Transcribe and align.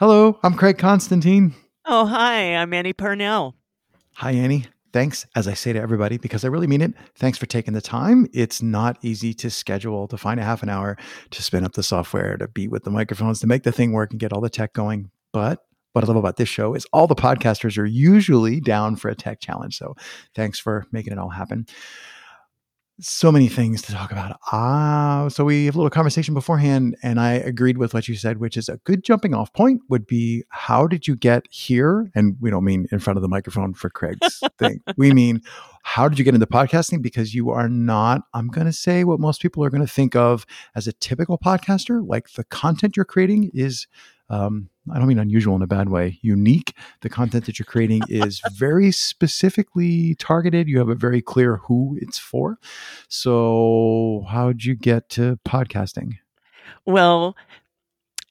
Hello, 0.00 0.38
I'm 0.42 0.54
Craig 0.54 0.78
Constantine. 0.78 1.54
Oh, 1.84 2.06
hi, 2.06 2.56
I'm 2.56 2.72
Annie 2.72 2.94
Parnell. 2.94 3.54
Hi, 4.14 4.30
Annie. 4.30 4.64
Thanks, 4.94 5.26
as 5.36 5.46
I 5.46 5.52
say 5.52 5.74
to 5.74 5.78
everybody, 5.78 6.16
because 6.16 6.42
I 6.42 6.48
really 6.48 6.66
mean 6.66 6.80
it. 6.80 6.94
Thanks 7.16 7.36
for 7.36 7.44
taking 7.44 7.74
the 7.74 7.82
time. 7.82 8.26
It's 8.32 8.62
not 8.62 8.96
easy 9.02 9.34
to 9.34 9.50
schedule, 9.50 10.08
to 10.08 10.16
find 10.16 10.40
a 10.40 10.42
half 10.42 10.62
an 10.62 10.70
hour, 10.70 10.96
to 11.32 11.42
spin 11.42 11.64
up 11.64 11.72
the 11.72 11.82
software, 11.82 12.38
to 12.38 12.48
be 12.48 12.66
with 12.66 12.84
the 12.84 12.90
microphones, 12.90 13.40
to 13.40 13.46
make 13.46 13.62
the 13.62 13.72
thing 13.72 13.92
work 13.92 14.10
and 14.10 14.18
get 14.18 14.32
all 14.32 14.40
the 14.40 14.48
tech 14.48 14.72
going. 14.72 15.10
But 15.34 15.58
what 15.92 16.02
I 16.02 16.06
love 16.06 16.16
about 16.16 16.38
this 16.38 16.48
show 16.48 16.72
is 16.72 16.86
all 16.94 17.06
the 17.06 17.14
podcasters 17.14 17.76
are 17.76 17.84
usually 17.84 18.58
down 18.58 18.96
for 18.96 19.10
a 19.10 19.14
tech 19.14 19.38
challenge. 19.38 19.76
So 19.76 19.96
thanks 20.34 20.58
for 20.58 20.86
making 20.92 21.12
it 21.12 21.18
all 21.18 21.28
happen 21.28 21.66
so 23.00 23.32
many 23.32 23.48
things 23.48 23.82
to 23.82 23.92
talk 23.92 24.12
about. 24.12 24.38
Ah, 24.52 25.28
so 25.28 25.44
we 25.44 25.66
have 25.66 25.74
a 25.74 25.78
little 25.78 25.90
conversation 25.90 26.34
beforehand, 26.34 26.96
and 27.02 27.20
I 27.20 27.32
agreed 27.32 27.78
with 27.78 27.94
what 27.94 28.08
you 28.08 28.14
said, 28.14 28.38
which 28.38 28.56
is 28.56 28.68
a 28.68 28.78
good 28.78 29.04
jumping 29.04 29.34
off 29.34 29.52
point 29.52 29.82
would 29.88 30.06
be 30.06 30.44
how 30.48 30.86
did 30.86 31.06
you 31.06 31.16
get 31.16 31.44
here? 31.50 32.10
And 32.14 32.36
we 32.40 32.50
don't 32.50 32.64
mean 32.64 32.86
in 32.92 32.98
front 32.98 33.16
of 33.16 33.22
the 33.22 33.28
microphone 33.28 33.74
for 33.74 33.90
Craig's 33.90 34.42
thing. 34.58 34.80
We 34.96 35.12
mean 35.12 35.42
how 35.82 36.08
did 36.08 36.18
you 36.18 36.24
get 36.24 36.34
into 36.34 36.46
podcasting? 36.46 37.02
Because 37.02 37.34
you 37.34 37.50
are 37.50 37.68
not, 37.68 38.22
I'm 38.34 38.48
going 38.48 38.66
to 38.66 38.72
say 38.72 39.04
what 39.04 39.20
most 39.20 39.42
people 39.42 39.64
are 39.64 39.70
going 39.70 39.86
to 39.86 39.92
think 39.92 40.14
of 40.14 40.46
as 40.74 40.86
a 40.86 40.92
typical 40.92 41.38
podcaster. 41.38 42.06
Like 42.06 42.32
the 42.32 42.44
content 42.44 42.96
you're 42.96 43.04
creating 43.04 43.50
is 43.54 43.86
um, 44.28 44.69
I 44.92 44.98
don't 44.98 45.08
mean 45.08 45.18
unusual 45.18 45.56
in 45.56 45.62
a 45.62 45.66
bad 45.66 45.88
way, 45.88 46.18
unique. 46.22 46.74
The 47.02 47.10
content 47.10 47.44
that 47.46 47.58
you're 47.58 47.66
creating 47.66 48.02
is 48.08 48.40
very 48.54 48.90
specifically 48.92 50.14
targeted. 50.14 50.68
You 50.68 50.78
have 50.78 50.88
a 50.88 50.94
very 50.94 51.20
clear 51.20 51.58
who 51.58 51.98
it's 52.00 52.18
for. 52.18 52.58
So, 53.08 54.24
how'd 54.28 54.64
you 54.64 54.74
get 54.74 55.08
to 55.10 55.38
podcasting? 55.46 56.14
Well, 56.86 57.36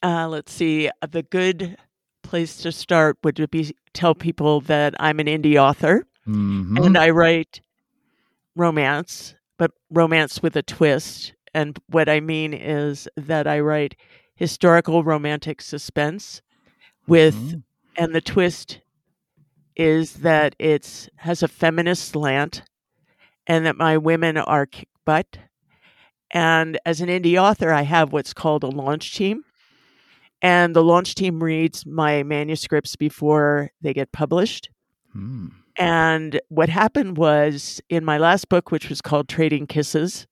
uh, 0.02 0.28
let's 0.28 0.52
see. 0.52 0.90
The 1.08 1.24
good 1.24 1.78
place 2.24 2.58
to 2.58 2.72
start 2.72 3.18
would 3.24 3.50
be 3.52 3.76
tell 3.94 4.16
people 4.16 4.62
that 4.62 4.94
I'm 5.00 5.20
an 5.20 5.28
indie 5.28 5.58
author 5.58 6.08
mm-hmm. 6.28 6.78
and 6.78 6.98
I 6.98 7.10
write 7.10 7.62
romance, 8.56 9.36
but 9.58 9.72
romance 9.90 10.42
with 10.42 10.56
a 10.56 10.64
twist. 10.64 11.34
And 11.54 11.78
what 11.88 12.10
I 12.10 12.20
mean 12.20 12.54
is 12.54 13.08
that 13.16 13.48
I 13.48 13.60
write 13.60 13.96
historical 14.40 15.04
romantic 15.04 15.62
suspense 15.62 16.42
with 17.08 17.36
mm-hmm. 17.36 17.58
and 17.98 18.16
the 18.16 18.22
twist 18.22 18.80
is 19.76 20.14
that 20.14 20.56
it's 20.60 21.10
has 21.18 21.44
a 21.44 21.48
feminist 21.48 22.08
slant 22.08 22.64
and 23.48 23.66
that 23.66 23.76
my 23.76 23.98
women 23.98 24.38
are 24.38 24.66
kick 24.66 24.88
butt 25.04 25.40
and 26.32 26.80
as 26.86 27.02
an 27.02 27.10
indie 27.10 27.38
author 27.38 27.74
i 27.74 27.82
have 27.82 28.14
what's 28.14 28.34
called 28.34 28.64
a 28.64 28.68
launch 28.68 29.14
team 29.14 29.44
and 30.42 30.74
the 30.74 30.86
launch 30.86 31.16
team 31.16 31.44
reads 31.44 31.86
my 31.86 32.24
manuscripts 32.24 32.96
before 32.96 33.72
they 33.82 33.94
get 33.94 34.10
published 34.14 34.70
mm. 35.14 35.52
and 35.78 36.40
what 36.48 36.70
happened 36.70 37.18
was 37.18 37.82
in 37.90 38.06
my 38.06 38.18
last 38.18 38.48
book 38.48 38.72
which 38.72 38.88
was 38.88 39.02
called 39.02 39.28
trading 39.28 39.68
kisses 39.68 40.28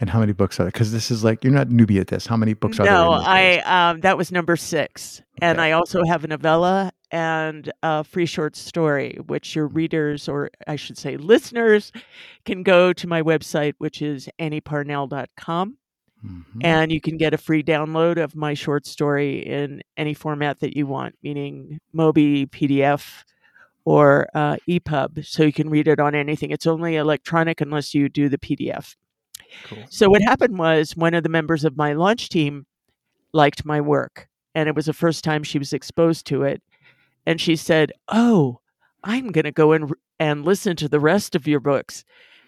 and 0.00 0.10
how 0.10 0.20
many 0.20 0.32
books 0.32 0.58
are 0.58 0.64
there? 0.64 0.70
Because 0.70 0.92
this 0.92 1.10
is 1.10 1.22
like 1.24 1.44
you're 1.44 1.52
not 1.52 1.68
newbie 1.68 2.00
at 2.00 2.08
this. 2.08 2.26
How 2.26 2.36
many 2.36 2.54
books 2.54 2.80
are 2.80 2.84
no, 2.84 2.90
there? 2.90 3.20
No, 3.20 3.24
I 3.24 3.90
um, 3.90 4.00
that 4.00 4.16
was 4.16 4.32
number 4.32 4.56
six, 4.56 5.20
okay. 5.20 5.46
and 5.46 5.60
I 5.60 5.72
also 5.72 6.02
have 6.04 6.24
a 6.24 6.28
novella 6.28 6.92
and 7.10 7.72
a 7.82 8.02
free 8.02 8.26
short 8.26 8.56
story, 8.56 9.18
which 9.26 9.54
your 9.54 9.68
readers, 9.68 10.28
or 10.28 10.50
I 10.66 10.76
should 10.76 10.98
say, 10.98 11.16
listeners, 11.16 11.92
can 12.44 12.64
go 12.64 12.92
to 12.92 13.06
my 13.06 13.22
website, 13.22 13.74
which 13.78 14.02
is 14.02 14.28
annieparnell.com. 14.40 15.78
Mm-hmm. 16.26 16.60
And 16.62 16.90
you 16.90 17.00
can 17.00 17.16
get 17.16 17.34
a 17.34 17.38
free 17.38 17.62
download 17.62 18.22
of 18.22 18.34
my 18.34 18.54
short 18.54 18.86
story 18.86 19.46
in 19.46 19.82
any 19.96 20.14
format 20.14 20.60
that 20.60 20.76
you 20.76 20.86
want, 20.86 21.14
meaning 21.22 21.78
Mobi, 21.94 22.48
PDF, 22.48 23.22
or 23.84 24.26
uh, 24.34 24.56
EPUB. 24.68 25.24
So 25.26 25.44
you 25.44 25.52
can 25.52 25.68
read 25.68 25.86
it 25.86 26.00
on 26.00 26.14
anything. 26.14 26.50
It's 26.50 26.66
only 26.66 26.96
electronic 26.96 27.60
unless 27.60 27.94
you 27.94 28.08
do 28.08 28.28
the 28.28 28.38
PDF. 28.38 28.96
So 29.90 30.08
what 30.08 30.22
happened 30.22 30.58
was 30.58 30.96
one 30.96 31.14
of 31.14 31.22
the 31.22 31.28
members 31.28 31.64
of 31.64 31.76
my 31.76 31.92
launch 31.92 32.28
team 32.28 32.66
liked 33.32 33.64
my 33.64 33.80
work, 33.80 34.28
and 34.54 34.68
it 34.68 34.74
was 34.74 34.86
the 34.86 34.92
first 34.92 35.24
time 35.24 35.42
she 35.42 35.58
was 35.58 35.72
exposed 35.72 36.26
to 36.26 36.42
it. 36.42 36.62
And 37.26 37.40
she 37.40 37.56
said, 37.56 37.92
"Oh, 38.08 38.60
I'm 39.02 39.28
going 39.28 39.44
to 39.44 39.52
go 39.52 39.72
and 39.72 39.92
and 40.18 40.44
listen 40.44 40.76
to 40.76 40.88
the 40.88 41.00
rest 41.00 41.34
of 41.34 41.46
your 41.46 41.60
books." 41.60 42.04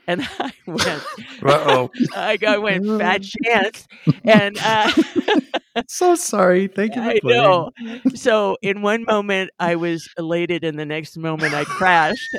And 0.06 0.22
I 0.38 0.52
went, 0.66 1.02
"Uh 1.42 1.64
oh!" 1.66 1.90
I, 2.14 2.38
I 2.46 2.58
went 2.58 2.86
fat 3.00 3.22
chance, 3.22 3.86
and 4.24 4.56
uh, 4.62 4.92
so 5.88 6.14
sorry. 6.14 6.68
Thank 6.68 6.96
you. 6.96 7.02
I 7.02 7.20
know. 7.22 7.70
So 8.14 8.56
in 8.62 8.82
one 8.82 9.04
moment 9.04 9.50
I 9.58 9.76
was 9.76 10.08
elated, 10.18 10.64
and 10.64 10.78
the 10.78 10.86
next 10.86 11.16
moment 11.16 11.54
I 11.54 11.64
crashed 11.64 12.36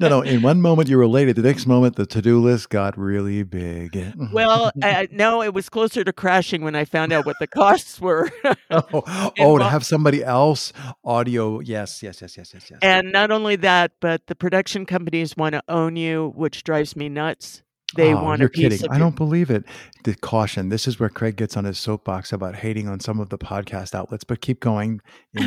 no, 0.00 0.08
no. 0.08 0.22
In 0.22 0.42
one 0.42 0.60
moment 0.60 0.88
you 0.88 0.96
were 0.96 1.06
late. 1.06 1.28
At 1.28 1.36
The 1.36 1.42
next 1.42 1.66
moment 1.66 1.96
the 1.96 2.06
to-do 2.06 2.40
list 2.40 2.70
got 2.70 2.98
really 2.98 3.42
big. 3.42 4.14
well, 4.32 4.72
uh, 4.82 5.06
no, 5.10 5.42
it 5.42 5.54
was 5.54 5.68
closer 5.68 6.04
to 6.04 6.12
crashing 6.12 6.62
when 6.62 6.74
I 6.74 6.84
found 6.84 7.12
out 7.12 7.26
what 7.26 7.36
the 7.38 7.46
costs 7.46 8.00
were. 8.00 8.30
oh, 8.70 9.32
oh 9.38 9.58
to 9.58 9.64
have 9.64 9.84
somebody 9.84 10.24
else 10.24 10.72
audio. 11.04 11.60
Yes, 11.60 12.02
yes, 12.02 12.20
yes, 12.22 12.36
yes, 12.36 12.52
yes, 12.54 12.70
yes. 12.70 12.78
And 12.82 13.12
not 13.12 13.30
only 13.30 13.56
that, 13.56 13.92
but 14.00 14.26
the 14.26 14.34
production 14.34 14.86
companies 14.86 15.36
want 15.36 15.54
to 15.54 15.62
own 15.68 15.96
you, 15.96 16.32
which 16.34 16.64
drives 16.64 16.96
me 16.96 17.08
nuts. 17.08 17.62
They 17.96 18.12
oh, 18.12 18.22
want 18.22 18.40
you're 18.40 18.50
kidding. 18.50 18.80
I 18.90 18.98
don't 18.98 19.16
believe 19.16 19.48
it. 19.48 19.64
The 20.04 20.14
caution. 20.14 20.68
This 20.68 20.86
is 20.86 21.00
where 21.00 21.08
Craig 21.08 21.36
gets 21.36 21.56
on 21.56 21.64
his 21.64 21.78
soapbox 21.78 22.32
about 22.32 22.56
hating 22.56 22.86
on 22.86 23.00
some 23.00 23.18
of 23.18 23.30
the 23.30 23.38
podcast 23.38 23.94
outlets, 23.94 24.24
but 24.24 24.42
keep 24.42 24.60
going. 24.60 25.00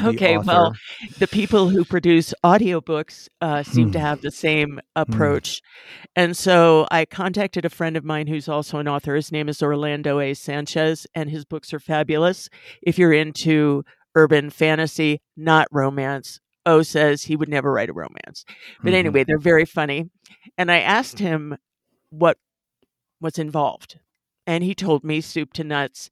Okay, 0.03 0.39
well, 0.39 0.73
the 1.19 1.27
people 1.27 1.69
who 1.69 1.85
produce 1.85 2.33
audiobooks 2.43 3.27
uh, 3.41 3.61
seem 3.61 3.87
hmm. 3.87 3.91
to 3.91 3.99
have 3.99 4.21
the 4.21 4.31
same 4.31 4.71
hmm. 4.71 4.79
approach. 4.95 5.61
Hmm. 5.61 6.07
And 6.15 6.37
so 6.37 6.87
I 6.89 7.05
contacted 7.05 7.63
a 7.63 7.69
friend 7.69 7.95
of 7.95 8.03
mine 8.03 8.25
who's 8.25 8.49
also 8.49 8.79
an 8.79 8.87
author. 8.87 9.15
His 9.15 9.31
name 9.31 9.47
is 9.47 9.61
Orlando 9.61 10.19
A. 10.19 10.33
Sanchez, 10.33 11.05
and 11.13 11.29
his 11.29 11.45
books 11.45 11.73
are 11.75 11.79
fabulous. 11.79 12.49
If 12.81 12.97
you're 12.97 13.13
into 13.13 13.83
urban 14.15 14.49
fantasy, 14.49 15.21
not 15.37 15.67
romance, 15.71 16.39
O 16.65 16.81
says 16.81 17.23
he 17.23 17.35
would 17.35 17.49
never 17.49 17.71
write 17.71 17.89
a 17.89 17.93
romance. 17.93 18.45
But 18.81 18.89
mm-hmm. 18.89 18.95
anyway, 18.95 19.23
they're 19.25 19.37
very 19.37 19.65
funny. 19.65 20.09
And 20.57 20.71
I 20.71 20.79
asked 20.79 21.19
him 21.19 21.55
what 22.11 22.37
was 23.19 23.39
involved. 23.39 23.99
And 24.45 24.63
he 24.63 24.75
told 24.75 25.03
me 25.03 25.21
soup 25.21 25.53
to 25.53 25.63
nuts. 25.63 26.09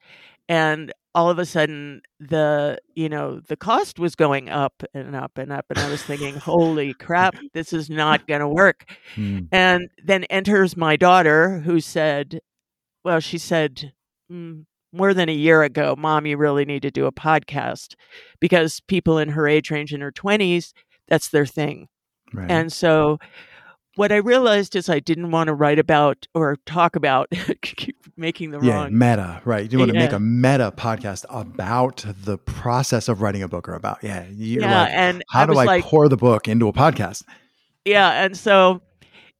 And 0.47 0.91
all 1.15 1.29
of 1.29 1.39
a 1.39 1.45
sudden 1.45 2.01
the 2.19 2.77
you 2.95 3.09
know 3.09 3.39
the 3.39 3.55
cost 3.55 3.99
was 3.99 4.15
going 4.15 4.49
up 4.49 4.83
and 4.93 5.15
up 5.15 5.37
and 5.37 5.51
up 5.51 5.65
and 5.69 5.79
i 5.79 5.89
was 5.89 6.03
thinking 6.03 6.35
holy 6.39 6.93
crap 6.93 7.35
this 7.53 7.73
is 7.73 7.89
not 7.89 8.27
going 8.27 8.39
to 8.39 8.47
work 8.47 8.85
mm. 9.15 9.47
and 9.51 9.89
then 10.03 10.23
enters 10.25 10.77
my 10.77 10.95
daughter 10.95 11.59
who 11.59 11.79
said 11.79 12.39
well 13.03 13.19
she 13.19 13.37
said 13.37 13.91
mm, 14.31 14.63
more 14.93 15.13
than 15.13 15.29
a 15.29 15.33
year 15.33 15.63
ago 15.63 15.95
mom 15.97 16.25
you 16.25 16.37
really 16.37 16.65
need 16.65 16.83
to 16.83 16.91
do 16.91 17.05
a 17.05 17.11
podcast 17.11 17.95
because 18.39 18.79
people 18.87 19.17
in 19.17 19.29
her 19.29 19.47
age 19.47 19.71
range 19.71 19.93
in 19.93 20.01
her 20.01 20.11
20s 20.11 20.73
that's 21.07 21.29
their 21.29 21.45
thing 21.45 21.87
right. 22.33 22.51
and 22.51 22.71
so 22.71 23.17
what 23.99 24.13
I 24.13 24.15
realized 24.15 24.77
is 24.77 24.87
I 24.87 24.99
didn't 24.99 25.31
want 25.31 25.49
to 25.49 25.53
write 25.53 25.77
about 25.77 26.25
or 26.33 26.55
talk 26.65 26.95
about 26.95 27.27
making 28.15 28.51
the 28.51 28.61
yeah, 28.61 28.75
wrong 28.75 28.97
meta, 28.97 29.41
right? 29.43 29.69
You 29.69 29.77
want 29.77 29.93
yeah. 29.93 29.99
to 29.99 30.05
make 30.05 30.13
a 30.13 30.19
meta 30.21 30.71
podcast 30.73 31.25
about 31.29 32.05
the 32.23 32.37
process 32.37 33.09
of 33.09 33.21
writing 33.21 33.43
a 33.43 33.49
book 33.49 33.67
or 33.67 33.73
about 33.73 34.01
yeah, 34.01 34.25
yeah. 34.31 34.83
Like, 34.83 34.93
and 34.93 35.23
how 35.29 35.43
I 35.43 35.45
do 35.47 35.57
I 35.57 35.65
like, 35.65 35.83
pour 35.83 36.07
the 36.07 36.15
book 36.15 36.47
into 36.47 36.69
a 36.69 36.71
podcast? 36.71 37.25
Yeah, 37.83 38.23
and 38.23 38.37
so 38.37 38.81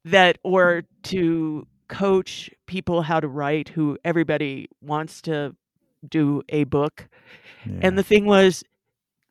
that 0.04 0.40
or 0.44 0.84
to 1.04 1.66
coach 1.88 2.50
people 2.68 3.02
how 3.02 3.22
to 3.22 3.30
write 3.30 3.70
who 3.70 3.98
everybody 4.04 4.68
wants 4.82 5.22
to 5.22 5.56
do 6.06 6.44
a 6.50 6.66
book. 6.66 7.08
Yeah. 7.66 7.80
And 7.84 7.98
the 7.98 8.04
thing 8.04 8.26
was 8.26 8.66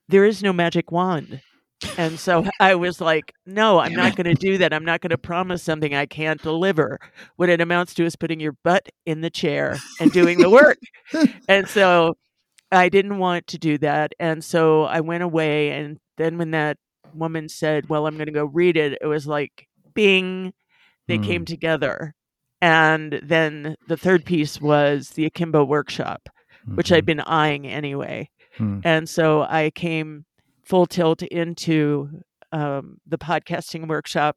there 0.09 0.25
is 0.25 0.43
no 0.43 0.55
magic 0.55 0.91
wand. 0.91 1.43
And 1.97 2.19
so 2.19 2.45
I 2.61 2.75
was 2.75 3.01
like, 3.01 3.33
no, 3.47 3.79
I'm 3.79 3.93
not 3.93 4.17
going 4.17 4.35
to 4.35 4.35
do 4.35 4.59
that. 4.59 4.73
I'm 4.73 4.85
not 4.85 5.01
going 5.01 5.11
to 5.11 5.19
promise 5.19 5.63
something 5.63 5.95
I 5.95 6.07
can't 6.07 6.43
deliver. 6.43 6.99
What 7.37 7.49
it 7.49 7.61
amounts 7.61 7.95
to 7.95 8.05
is 8.05 8.17
putting 8.17 8.41
your 8.41 8.57
butt 8.65 8.89
in 9.07 9.21
the 9.21 9.31
chair 9.31 9.77
and 10.01 10.13
doing 10.13 10.39
the 10.39 10.51
work. 10.51 10.79
and 11.49 11.69
so 11.69 12.17
I 12.71 12.89
didn't 12.89 13.19
want 13.19 13.47
to 13.49 13.59
do 13.59 13.79
that. 13.79 14.13
And 14.19 14.45
so 14.45 14.85
I 14.85 15.01
went 15.01 15.23
away. 15.23 15.71
And 15.71 15.99
then 16.17 16.39
when 16.39 16.51
that 16.53 16.77
woman 17.15 17.49
said, 17.49 17.89
well, 17.89 18.07
I'm 18.07 18.17
going 18.17 18.27
to 18.27 18.33
go 18.33 18.45
read 18.45 18.77
it, 18.77 18.99
it 19.01 19.07
was 19.07 19.27
like, 19.27 19.67
bing, 19.95 20.53
they 21.07 21.19
mm. 21.19 21.25
came 21.25 21.45
together. 21.45 22.15
And 22.61 23.21
then 23.23 23.77
the 23.87 23.97
third 23.97 24.25
piece 24.25 24.61
was 24.61 25.11
the 25.11 25.27
Akimbo 25.27 25.65
workshop, 25.65 26.29
mm-hmm. 26.63 26.77
which 26.77 26.93
I'd 26.93 26.99
mm-hmm. 27.01 27.07
been 27.07 27.21
eyeing 27.21 27.67
anyway. 27.67 28.31
Mm. 28.59 28.83
And 28.85 29.09
so 29.09 29.43
I 29.43 29.71
came 29.71 30.25
full 30.69 30.87
tilt 30.87 31.23
into 31.23 32.09
um, 32.53 32.99
the 33.07 33.19
podcasting 33.19 33.89
workshop, 33.89 34.37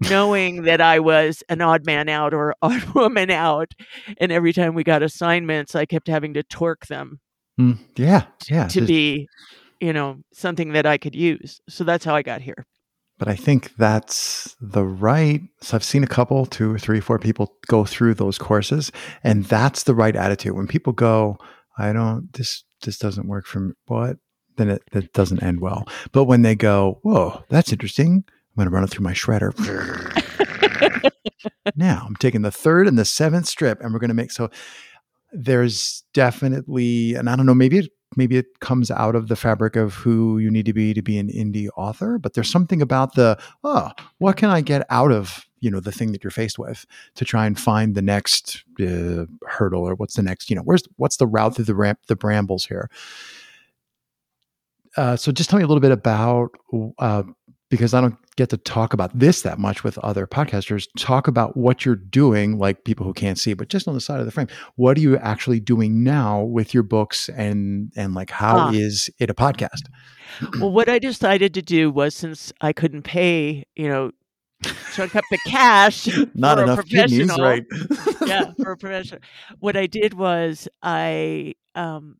knowing 0.00 0.62
that 0.62 0.80
I 0.80 0.98
was 1.00 1.42
an 1.48 1.60
odd 1.60 1.84
man 1.84 2.08
out 2.08 2.34
or 2.34 2.54
odd 2.62 2.82
woman 2.94 3.30
out. 3.30 3.72
And 4.18 4.32
every 4.32 4.52
time 4.52 4.74
we 4.74 4.84
got 4.84 5.02
assignments, 5.02 5.74
I 5.74 5.84
kept 5.84 6.08
having 6.08 6.34
to 6.34 6.42
torque 6.42 6.86
them 6.86 7.20
Mm, 7.58 7.78
yeah, 7.96 8.26
yeah. 8.48 8.68
To 8.68 8.82
be, 8.82 9.28
you 9.80 9.92
know, 9.92 10.18
something 10.32 10.72
that 10.72 10.86
I 10.86 10.98
could 10.98 11.14
use. 11.14 11.60
So 11.68 11.84
that's 11.84 12.04
how 12.04 12.14
I 12.14 12.22
got 12.22 12.42
here. 12.42 12.66
But 13.18 13.28
I 13.28 13.34
think 13.34 13.74
that's 13.76 14.54
the 14.60 14.84
right. 14.84 15.40
So 15.62 15.76
I've 15.76 15.84
seen 15.84 16.04
a 16.04 16.08
couple, 16.08 16.44
two 16.44 16.76
three, 16.76 17.00
four 17.00 17.18
people 17.18 17.54
go 17.66 17.84
through 17.84 18.14
those 18.14 18.36
courses, 18.36 18.92
and 19.24 19.44
that's 19.44 19.84
the 19.84 19.94
right 19.94 20.14
attitude. 20.14 20.54
When 20.54 20.66
people 20.66 20.92
go, 20.92 21.38
I 21.78 21.94
don't, 21.94 22.30
this, 22.34 22.64
this 22.82 22.98
doesn't 22.98 23.26
work 23.26 23.46
for 23.46 23.60
me. 23.60 23.72
What? 23.86 24.18
Then 24.56 24.70
it, 24.70 24.82
it 24.92 25.12
doesn't 25.12 25.42
end 25.42 25.60
well. 25.60 25.86
But 26.12 26.24
when 26.24 26.42
they 26.42 26.54
go, 26.54 26.98
whoa, 27.02 27.44
that's 27.48 27.72
interesting. 27.72 28.24
I'm 28.26 28.56
going 28.56 28.68
to 28.68 28.74
run 28.74 28.84
it 28.84 28.90
through 28.90 29.04
my 29.04 29.12
shredder. 29.12 29.52
now 31.76 32.04
I'm 32.06 32.16
taking 32.16 32.42
the 32.42 32.50
third 32.50 32.88
and 32.88 32.98
the 32.98 33.04
seventh 33.04 33.46
strip, 33.46 33.80
and 33.80 33.92
we're 33.92 33.98
going 33.98 34.08
to 34.08 34.14
make 34.14 34.32
so. 34.32 34.50
There's 35.32 36.04
definitely, 36.14 37.14
and 37.14 37.28
I 37.28 37.36
don't 37.36 37.46
know, 37.46 37.54
maybe 37.54 37.78
it 37.78 37.90
maybe 38.16 38.36
it 38.36 38.60
comes 38.60 38.90
out 38.90 39.14
of 39.14 39.28
the 39.28 39.36
fabric 39.36 39.76
of 39.76 39.94
who 39.94 40.38
you 40.38 40.50
need 40.50 40.66
to 40.66 40.72
be 40.72 40.94
to 40.94 41.02
be 41.02 41.18
an 41.18 41.28
indie 41.28 41.68
author 41.76 42.18
but 42.18 42.34
there's 42.34 42.50
something 42.50 42.80
about 42.80 43.14
the 43.14 43.38
oh 43.64 43.90
what 44.18 44.36
can 44.36 44.48
i 44.48 44.60
get 44.60 44.86
out 44.90 45.10
of 45.10 45.46
you 45.60 45.70
know 45.70 45.80
the 45.80 45.92
thing 45.92 46.12
that 46.12 46.22
you're 46.22 46.30
faced 46.30 46.58
with 46.58 46.86
to 47.14 47.24
try 47.24 47.46
and 47.46 47.58
find 47.58 47.94
the 47.94 48.02
next 48.02 48.64
uh, 48.80 49.24
hurdle 49.46 49.82
or 49.82 49.94
what's 49.94 50.14
the 50.14 50.22
next 50.22 50.48
you 50.48 50.56
know 50.56 50.62
where's 50.62 50.84
what's 50.96 51.16
the 51.16 51.26
route 51.26 51.56
through 51.56 51.64
the 51.64 51.74
ramp 51.74 51.98
the 52.06 52.16
brambles 52.16 52.64
here 52.64 52.88
uh, 54.96 55.16
so 55.16 55.32
just 55.32 55.50
tell 55.50 55.58
me 55.58 55.64
a 55.64 55.66
little 55.66 55.80
bit 55.80 55.92
about 55.92 56.50
uh, 56.98 57.22
because 57.68 57.94
I 57.94 58.00
don't 58.00 58.16
get 58.36 58.50
to 58.50 58.56
talk 58.56 58.92
about 58.92 59.18
this 59.18 59.42
that 59.42 59.58
much 59.58 59.82
with 59.82 59.98
other 59.98 60.26
podcasters. 60.26 60.86
Talk 60.98 61.26
about 61.26 61.56
what 61.56 61.84
you're 61.84 61.96
doing, 61.96 62.58
like 62.58 62.84
people 62.84 63.04
who 63.04 63.12
can't 63.12 63.38
see, 63.38 63.54
but 63.54 63.68
just 63.68 63.88
on 63.88 63.94
the 63.94 64.00
side 64.00 64.20
of 64.20 64.26
the 64.26 64.32
frame. 64.32 64.48
What 64.76 64.96
are 64.96 65.00
you 65.00 65.16
actually 65.16 65.60
doing 65.60 66.04
now 66.04 66.42
with 66.42 66.74
your 66.74 66.82
books, 66.82 67.28
and 67.30 67.92
and 67.96 68.14
like 68.14 68.30
how 68.30 68.56
ah. 68.56 68.72
is 68.72 69.10
it 69.18 69.30
a 69.30 69.34
podcast? 69.34 69.82
Well, 70.60 70.70
what 70.70 70.88
I 70.88 70.98
decided 70.98 71.54
to 71.54 71.62
do 71.62 71.90
was 71.90 72.14
since 72.14 72.52
I 72.60 72.72
couldn't 72.72 73.02
pay, 73.02 73.64
you 73.74 73.88
know, 73.88 74.10
chunk 74.92 75.16
up 75.16 75.24
the 75.30 75.38
cash, 75.46 76.08
not 76.34 76.58
enough 76.58 76.86
kidneys, 76.86 77.36
right? 77.38 77.64
yeah, 78.26 78.52
for 78.62 78.72
a 78.72 78.76
professional. 78.76 79.20
What 79.58 79.76
I 79.76 79.86
did 79.86 80.14
was 80.14 80.68
I 80.82 81.54
um 81.74 82.16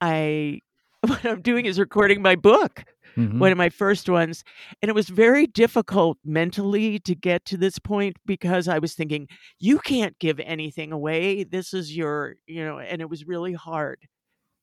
I 0.00 0.60
what 1.08 1.24
I'm 1.24 1.42
doing 1.42 1.66
is 1.66 1.78
recording 1.78 2.22
my 2.22 2.36
book 2.36 2.84
mm-hmm. 3.16 3.38
one 3.38 3.52
of 3.52 3.58
my 3.58 3.68
first 3.68 4.08
ones. 4.08 4.44
And 4.82 4.88
it 4.88 4.94
was 4.94 5.08
very 5.08 5.46
difficult 5.46 6.18
mentally 6.24 6.98
to 7.00 7.14
get 7.14 7.44
to 7.46 7.56
this 7.56 7.78
point 7.78 8.16
because 8.26 8.68
I 8.68 8.78
was 8.78 8.94
thinking, 8.94 9.28
you 9.58 9.78
can't 9.78 10.18
give 10.18 10.40
anything 10.40 10.92
away. 10.92 11.44
This 11.44 11.74
is 11.74 11.96
your, 11.96 12.36
you 12.46 12.64
know, 12.64 12.78
and 12.78 13.00
it 13.00 13.08
was 13.08 13.26
really 13.26 13.52
hard 13.52 13.98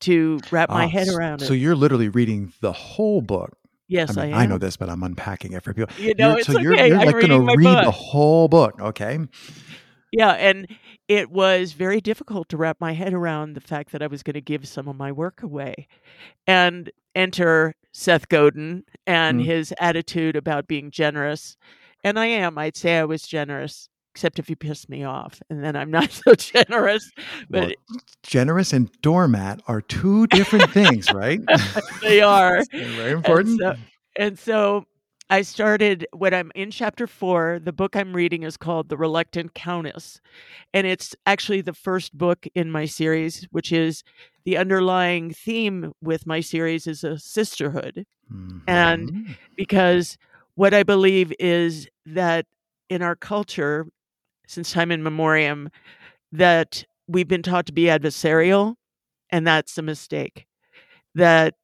to 0.00 0.40
wrap 0.50 0.68
my 0.68 0.86
head 0.86 1.08
around 1.08 1.40
so, 1.40 1.44
it. 1.44 1.48
So 1.48 1.54
you're 1.54 1.76
literally 1.76 2.08
reading 2.08 2.52
the 2.60 2.72
whole 2.72 3.20
book. 3.20 3.56
Yes, 3.88 4.16
I, 4.16 4.26
mean, 4.26 4.34
I, 4.34 4.42
I 4.42 4.46
know 4.46 4.56
this, 4.56 4.76
but 4.76 4.88
I'm 4.88 5.02
unpacking 5.02 5.52
it 5.52 5.62
for 5.62 5.74
people. 5.74 5.94
You 5.98 6.14
know, 6.14 6.36
you're, 6.36 6.44
so 6.44 6.54
okay. 6.54 6.62
you're, 6.62 6.74
you're 6.74 6.96
like 6.96 7.10
going 7.10 7.28
to 7.28 7.40
read 7.40 7.64
book. 7.64 7.84
the 7.84 7.90
whole 7.90 8.48
book. 8.48 8.80
Okay. 8.80 9.18
Yeah, 10.12 10.30
and 10.30 10.66
it 11.08 11.30
was 11.30 11.72
very 11.72 12.00
difficult 12.00 12.48
to 12.48 12.56
wrap 12.56 12.78
my 12.80 12.92
head 12.92 13.12
around 13.12 13.54
the 13.54 13.60
fact 13.60 13.92
that 13.92 14.02
I 14.02 14.06
was 14.06 14.22
going 14.22 14.34
to 14.34 14.40
give 14.40 14.66
some 14.66 14.88
of 14.88 14.96
my 14.96 15.12
work 15.12 15.42
away. 15.42 15.86
And 16.46 16.90
enter 17.14 17.74
Seth 17.92 18.28
Godin 18.28 18.84
and 19.06 19.40
mm. 19.40 19.44
his 19.44 19.74
attitude 19.78 20.36
about 20.36 20.66
being 20.66 20.90
generous. 20.90 21.56
And 22.04 22.18
I 22.18 22.26
am, 22.26 22.58
I'd 22.58 22.76
say 22.76 22.98
I 22.98 23.04
was 23.04 23.26
generous, 23.26 23.88
except 24.14 24.38
if 24.38 24.50
you 24.50 24.56
piss 24.56 24.88
me 24.88 25.04
off. 25.04 25.40
And 25.50 25.62
then 25.62 25.76
I'm 25.76 25.90
not 25.90 26.10
so 26.26 26.34
generous. 26.34 27.10
But 27.48 27.76
well, 27.88 28.00
generous 28.22 28.72
and 28.72 28.90
doormat 29.02 29.60
are 29.68 29.80
two 29.80 30.26
different 30.28 30.70
things, 30.70 31.12
right? 31.12 31.40
they 32.00 32.20
are. 32.20 32.62
very 32.72 33.12
important. 33.12 33.60
And 33.60 33.76
so, 33.76 33.82
and 34.16 34.38
so 34.38 34.86
I 35.32 35.40
started 35.40 36.06
when 36.12 36.34
I'm 36.34 36.52
in 36.54 36.70
chapter 36.70 37.06
four. 37.06 37.58
The 37.58 37.72
book 37.72 37.96
I'm 37.96 38.12
reading 38.12 38.42
is 38.42 38.58
called 38.58 38.90
The 38.90 38.98
Reluctant 38.98 39.54
Countess. 39.54 40.20
And 40.74 40.86
it's 40.86 41.16
actually 41.24 41.62
the 41.62 41.72
first 41.72 42.12
book 42.12 42.46
in 42.54 42.70
my 42.70 42.84
series, 42.84 43.48
which 43.50 43.72
is 43.72 44.04
the 44.44 44.58
underlying 44.58 45.30
theme 45.30 45.94
with 46.02 46.26
my 46.26 46.40
series 46.40 46.86
is 46.86 47.02
a 47.02 47.18
sisterhood. 47.18 48.04
Mm-hmm. 48.30 48.58
And 48.66 49.36
because 49.56 50.18
what 50.56 50.74
I 50.74 50.82
believe 50.82 51.32
is 51.40 51.88
that 52.04 52.44
in 52.90 53.00
our 53.00 53.16
culture, 53.16 53.86
since 54.46 54.70
time 54.70 54.92
in 54.92 55.02
memoriam, 55.02 55.70
that 56.30 56.84
we've 57.08 57.26
been 57.26 57.42
taught 57.42 57.64
to 57.66 57.72
be 57.72 57.84
adversarial, 57.84 58.74
and 59.30 59.46
that's 59.46 59.78
a 59.78 59.82
mistake. 59.82 60.46
That 61.14 61.54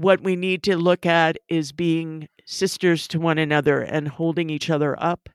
what 0.00 0.22
we 0.22 0.34
need 0.34 0.62
to 0.62 0.76
look 0.76 1.04
at 1.04 1.36
is 1.48 1.72
being 1.72 2.26
sisters 2.46 3.06
to 3.08 3.20
one 3.20 3.36
another 3.36 3.80
and 3.80 4.08
holding 4.08 4.48
each 4.48 4.70
other 4.70 5.00
up. 5.02 5.28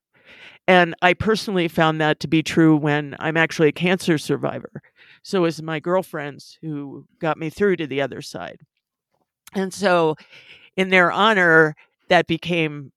And 0.68 0.96
I 1.04 1.14
personally 1.14 1.68
found 1.68 2.02
that 2.02 2.20
to 2.22 2.28
be 2.28 2.42
true 2.42 2.76
when 2.76 3.16
I'm 3.20 3.38
actually 3.38 3.68
a 3.68 3.74
cancer 3.74 4.18
survivor. 4.18 4.82
So 5.22 5.46
is 5.46 5.62
my 5.62 5.80
girlfriends 5.80 6.58
who 6.62 7.06
got 7.20 7.38
me 7.38 7.52
through 7.52 7.76
to 7.76 7.86
the 7.86 8.02
other 8.02 8.24
side. 8.24 8.62
And 9.54 9.72
so 9.72 10.16
in 10.76 10.90
their 10.90 11.12
honor, 11.12 11.76
that 12.10 12.26
became 12.26 12.92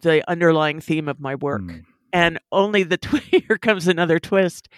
the 0.00 0.28
underlying 0.28 0.80
theme 0.80 1.08
of 1.08 1.20
my 1.20 1.36
work. 1.36 1.62
Mm. 1.62 1.84
And 2.12 2.40
only 2.50 2.82
the 2.82 2.96
tw- 2.98 3.22
here 3.22 3.58
comes 3.58 3.86
another 3.86 4.18
twist. 4.18 4.68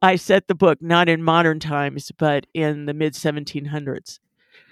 I 0.00 0.16
set 0.16 0.48
the 0.48 0.54
book 0.54 0.80
not 0.80 1.10
in 1.10 1.22
modern 1.22 1.60
times, 1.60 2.10
but 2.18 2.46
in 2.54 2.86
the 2.86 2.94
mid 2.94 3.12
1700s. 3.12 4.20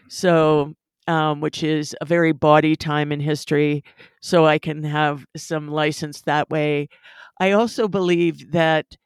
So 0.08 0.74
um, 1.06 1.40
which 1.40 1.62
is 1.62 1.96
a 2.00 2.04
very 2.04 2.32
bawdy 2.32 2.76
time 2.76 3.12
in 3.12 3.20
history. 3.20 3.84
So 4.20 4.46
I 4.46 4.58
can 4.58 4.82
have 4.82 5.24
some 5.36 5.68
license 5.68 6.22
that 6.22 6.50
way. 6.50 6.88
I 7.40 7.52
also 7.52 7.88
believe 7.88 8.52
that 8.52 8.96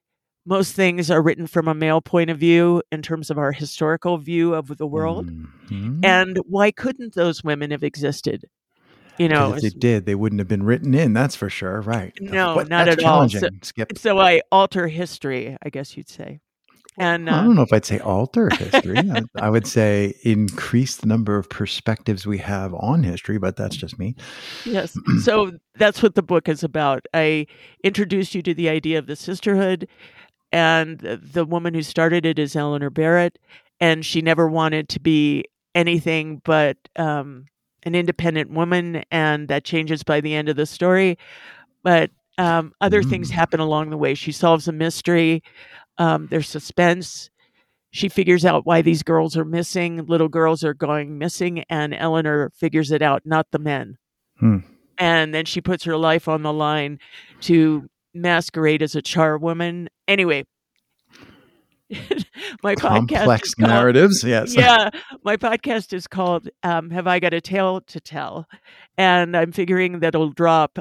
most 0.46 0.75
things 0.75 1.11
are 1.11 1.23
written 1.23 1.46
from 1.46 1.69
a 1.69 1.75
male 1.75 2.00
point 2.00 2.31
of 2.31 2.38
view 2.38 2.82
in 2.93 3.00
terms 3.00 3.31
of 3.31 3.38
our 3.38 3.52
historical 3.52 4.19
view 4.19 4.55
of 4.55 4.76
the 4.76 4.87
world. 4.87 5.31
Mm-hmm. 5.31 6.05
And 6.05 6.38
why 6.46 6.70
couldn't 6.70 7.14
those 7.14 7.43
women 7.43 7.70
have 7.70 7.82
existed? 7.82 8.44
You 9.17 9.29
know, 9.29 9.55
if 9.55 9.62
they 9.62 9.69
did, 9.69 10.06
they 10.06 10.17
wouldn't 10.17 10.41
have 10.41 10.49
been 10.49 10.64
written 10.64 10.93
in. 10.93 11.12
That's 11.12 11.37
for 11.37 11.49
sure. 11.49 11.81
Right? 11.81 12.12
No, 12.20 12.56
what, 12.56 12.69
not 12.69 12.88
at 12.88 13.02
all. 13.05 13.29
So, 13.29 13.49
so 13.96 14.19
I 14.19 14.43
alter 14.50 14.88
history, 14.88 15.56
I 15.62 15.70
guess 15.70 15.96
you'd 15.96 16.08
say. 16.08 16.41
And 16.96 17.29
uh, 17.29 17.35
I 17.35 17.43
don't 17.43 17.56
know 17.56 17.62
if 17.62 17.73
I'd 17.73 17.85
say 17.85 17.99
alter 17.99 18.49
history. 18.50 18.99
I, 18.99 19.23
I, 19.37 19.50
would 19.50 19.67
say 19.67 20.14
increase 20.23 20.96
the 20.96 21.08
number 21.08 21.37
of 21.37 21.49
perspectives 21.49 22.24
we 22.24 22.39
have 22.39 22.72
on 22.74 23.03
history, 23.03 23.36
but 23.39 23.56
that's 23.56 23.74
just 23.74 23.98
me. 23.98 24.15
Yes. 24.65 24.96
so 25.22 25.53
that's 25.77 26.03
what 26.03 26.15
the 26.15 26.22
book 26.22 26.48
is 26.48 26.63
about. 26.63 27.05
I 27.13 27.46
introduced 27.82 28.34
you 28.34 28.43
to 28.43 28.55
the 28.55 28.69
idea 28.69 28.98
of 28.98 29.06
the 29.06 29.17
sisterhood, 29.17 29.89
and 30.53 31.01
the 31.01 31.44
woman 31.44 31.74
who 31.74 31.82
started 31.82 32.24
it 32.24 32.39
is 32.39 32.55
Eleanor 32.55 32.91
Barrett, 32.91 33.41
and 33.81 34.06
she 34.06 34.22
never 34.22 34.48
wanted 34.48 34.89
to 34.91 35.01
be 35.01 35.44
anything 35.74 36.41
but 36.44 36.77
um, 36.94 37.46
an 37.82 37.96
independent 37.96 38.51
woman, 38.51 39.03
and 39.10 39.48
that 39.48 39.65
changes 39.65 40.05
by 40.05 40.20
the 40.20 40.32
end 40.32 40.48
of 40.48 40.55
the 40.55 40.67
story. 40.67 41.19
But 41.82 42.13
um, 42.39 42.72
other 42.81 43.03
mm. 43.03 43.10
things 43.10 43.31
happen 43.31 43.60
along 43.60 43.91
the 43.91 43.98
way. 43.98 44.15
She 44.15 44.32
solves 44.32 44.69
a 44.69 44.72
mystery. 44.72 45.43
Um, 45.98 46.29
there's 46.31 46.48
suspense. 46.48 47.31
She 47.91 48.08
figures 48.08 48.44
out 48.44 48.67
why 48.67 48.82
these 48.82 49.03
girls 49.03 49.36
are 49.36 49.44
missing. 49.44 50.05
Little 50.06 50.29
girls 50.29 50.65
are 50.65 50.74
going 50.74 51.19
missing, 51.19 51.65
and 51.70 51.94
Eleanor 51.94 52.51
figures 52.55 52.91
it 52.91 53.03
out, 53.03 53.22
not 53.24 53.46
the 53.53 53.58
men. 53.58 53.98
Hmm. 54.39 54.58
And 54.98 55.34
then 55.34 55.44
she 55.44 55.60
puts 55.60 55.84
her 55.84 55.96
life 55.96 56.29
on 56.29 56.43
the 56.43 56.53
line 56.53 56.98
to 57.43 57.89
masquerade 58.13 58.82
as 58.82 58.94
a 58.94 59.03
charwoman. 59.03 59.89
Anyway, 60.08 60.44
my 62.63 62.74
complex 62.74 63.55
podcast 63.55 63.67
narratives. 63.67 64.20
Called, 64.22 64.31
yes, 64.31 64.56
yeah. 64.56 64.91
My 65.22 65.36
podcast 65.36 65.93
is 65.93 66.06
called 66.06 66.48
um, 66.63 66.91
"Have 66.91 67.06
I 67.06 67.20
Got 67.20 67.34
a 67.34 67.41
Tale 67.41 67.81
to 67.82 68.01
Tell," 68.01 68.48
and 68.96 69.36
I'm 69.36 69.53
figuring 69.53 70.01
that'll 70.01 70.31
drop. 70.31 70.79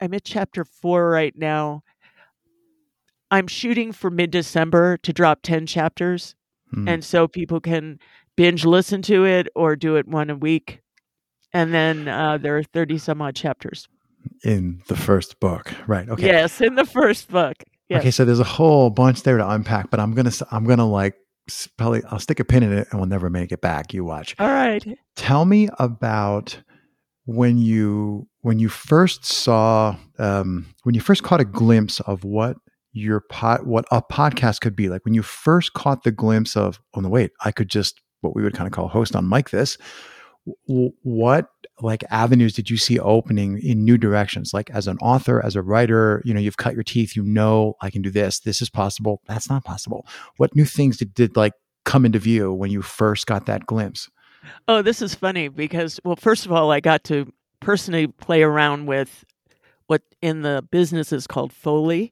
I'm 0.00 0.14
at 0.14 0.24
chapter 0.24 0.64
four 0.64 1.10
right 1.10 1.36
now, 1.36 1.82
I'm 3.30 3.46
shooting 3.46 3.92
for 3.92 4.10
mid 4.10 4.30
December 4.30 4.96
to 4.98 5.12
drop 5.12 5.40
10 5.42 5.66
chapters. 5.66 6.34
Hmm. 6.72 6.88
And 6.88 7.04
so 7.04 7.28
people 7.28 7.60
can 7.60 7.98
binge 8.36 8.64
listen 8.64 9.02
to 9.02 9.24
it 9.24 9.48
or 9.54 9.76
do 9.76 9.96
it 9.96 10.06
one 10.06 10.30
a 10.30 10.36
week. 10.36 10.80
And 11.52 11.74
then 11.74 12.08
uh, 12.08 12.38
there 12.38 12.56
are 12.56 12.62
30 12.62 12.98
some 12.98 13.20
odd 13.20 13.34
chapters. 13.34 13.88
In 14.44 14.82
the 14.88 14.96
first 14.96 15.40
book. 15.40 15.72
Right. 15.86 16.08
Okay. 16.08 16.26
Yes, 16.26 16.60
in 16.60 16.74
the 16.74 16.84
first 16.84 17.30
book. 17.30 17.56
Yes. 17.88 18.00
Okay, 18.00 18.10
so 18.12 18.24
there's 18.24 18.40
a 18.40 18.44
whole 18.44 18.90
bunch 18.90 19.22
there 19.22 19.36
to 19.36 19.50
unpack, 19.50 19.90
but 19.90 19.98
I'm 19.98 20.14
gonna 20.14 20.30
I'm 20.52 20.64
gonna 20.64 20.88
like 20.88 21.16
probably 21.76 22.02
I'll 22.08 22.20
stick 22.20 22.38
a 22.38 22.44
pin 22.44 22.62
in 22.62 22.72
it 22.72 22.86
and 22.90 23.00
we'll 23.00 23.08
never 23.08 23.28
make 23.30 23.50
it 23.50 23.60
back. 23.60 23.92
You 23.92 24.04
watch. 24.04 24.36
All 24.38 24.46
right. 24.46 24.84
Tell 25.16 25.44
me 25.44 25.68
about 25.80 26.56
when 27.24 27.58
you 27.58 28.28
when 28.42 28.58
you 28.58 28.68
first 28.68 29.24
saw 29.24 29.96
um, 30.18 30.66
when 30.84 30.94
you 30.94 31.00
first 31.00 31.22
caught 31.22 31.40
a 31.40 31.44
glimpse 31.44 31.98
of 32.00 32.22
what 32.22 32.56
your 32.92 33.20
pot 33.20 33.66
what 33.66 33.84
a 33.90 34.02
podcast 34.02 34.60
could 34.60 34.74
be. 34.74 34.88
Like 34.88 35.04
when 35.04 35.14
you 35.14 35.22
first 35.22 35.72
caught 35.74 36.02
the 36.02 36.10
glimpse 36.10 36.56
of 36.56 36.80
oh 36.94 37.00
no 37.00 37.08
wait 37.08 37.30
i 37.40 37.52
could 37.52 37.68
just 37.68 38.00
what 38.20 38.34
we 38.34 38.42
would 38.42 38.54
kind 38.54 38.66
of 38.66 38.72
call 38.72 38.88
host 38.88 39.16
on 39.16 39.28
mic 39.28 39.50
this 39.50 39.78
what 41.02 41.48
like 41.80 42.04
avenues 42.10 42.54
did 42.54 42.70
you 42.70 42.76
see 42.76 42.98
opening 42.98 43.58
in 43.62 43.84
new 43.84 43.98
directions? 43.98 44.52
Like 44.52 44.70
as 44.70 44.86
an 44.86 44.98
author 44.98 45.44
as 45.44 45.56
a 45.56 45.62
writer 45.62 46.22
you 46.24 46.34
know 46.34 46.40
you've 46.40 46.56
cut 46.56 46.74
your 46.74 46.82
teeth 46.82 47.16
you 47.16 47.22
know 47.22 47.74
i 47.80 47.90
can 47.90 48.02
do 48.02 48.10
this 48.10 48.40
this 48.40 48.60
is 48.62 48.70
possible. 48.70 49.22
That's 49.26 49.48
not 49.48 49.64
possible. 49.64 50.06
What 50.36 50.54
new 50.56 50.64
things 50.64 50.96
did, 50.96 51.14
did 51.14 51.36
like 51.36 51.52
come 51.84 52.04
into 52.04 52.18
view 52.18 52.52
when 52.52 52.70
you 52.70 52.82
first 52.82 53.26
got 53.26 53.46
that 53.46 53.66
glimpse? 53.66 54.08
Oh 54.68 54.82
this 54.82 55.02
is 55.02 55.14
funny 55.14 55.48
because 55.48 56.00
well 56.04 56.16
first 56.16 56.46
of 56.46 56.52
all 56.52 56.70
i 56.70 56.80
got 56.80 57.04
to 57.04 57.30
personally 57.60 58.06
play 58.06 58.42
around 58.42 58.86
with 58.86 59.24
what 59.86 60.02
in 60.22 60.42
the 60.42 60.66
business 60.70 61.12
is 61.12 61.26
called 61.26 61.52
foley 61.52 62.10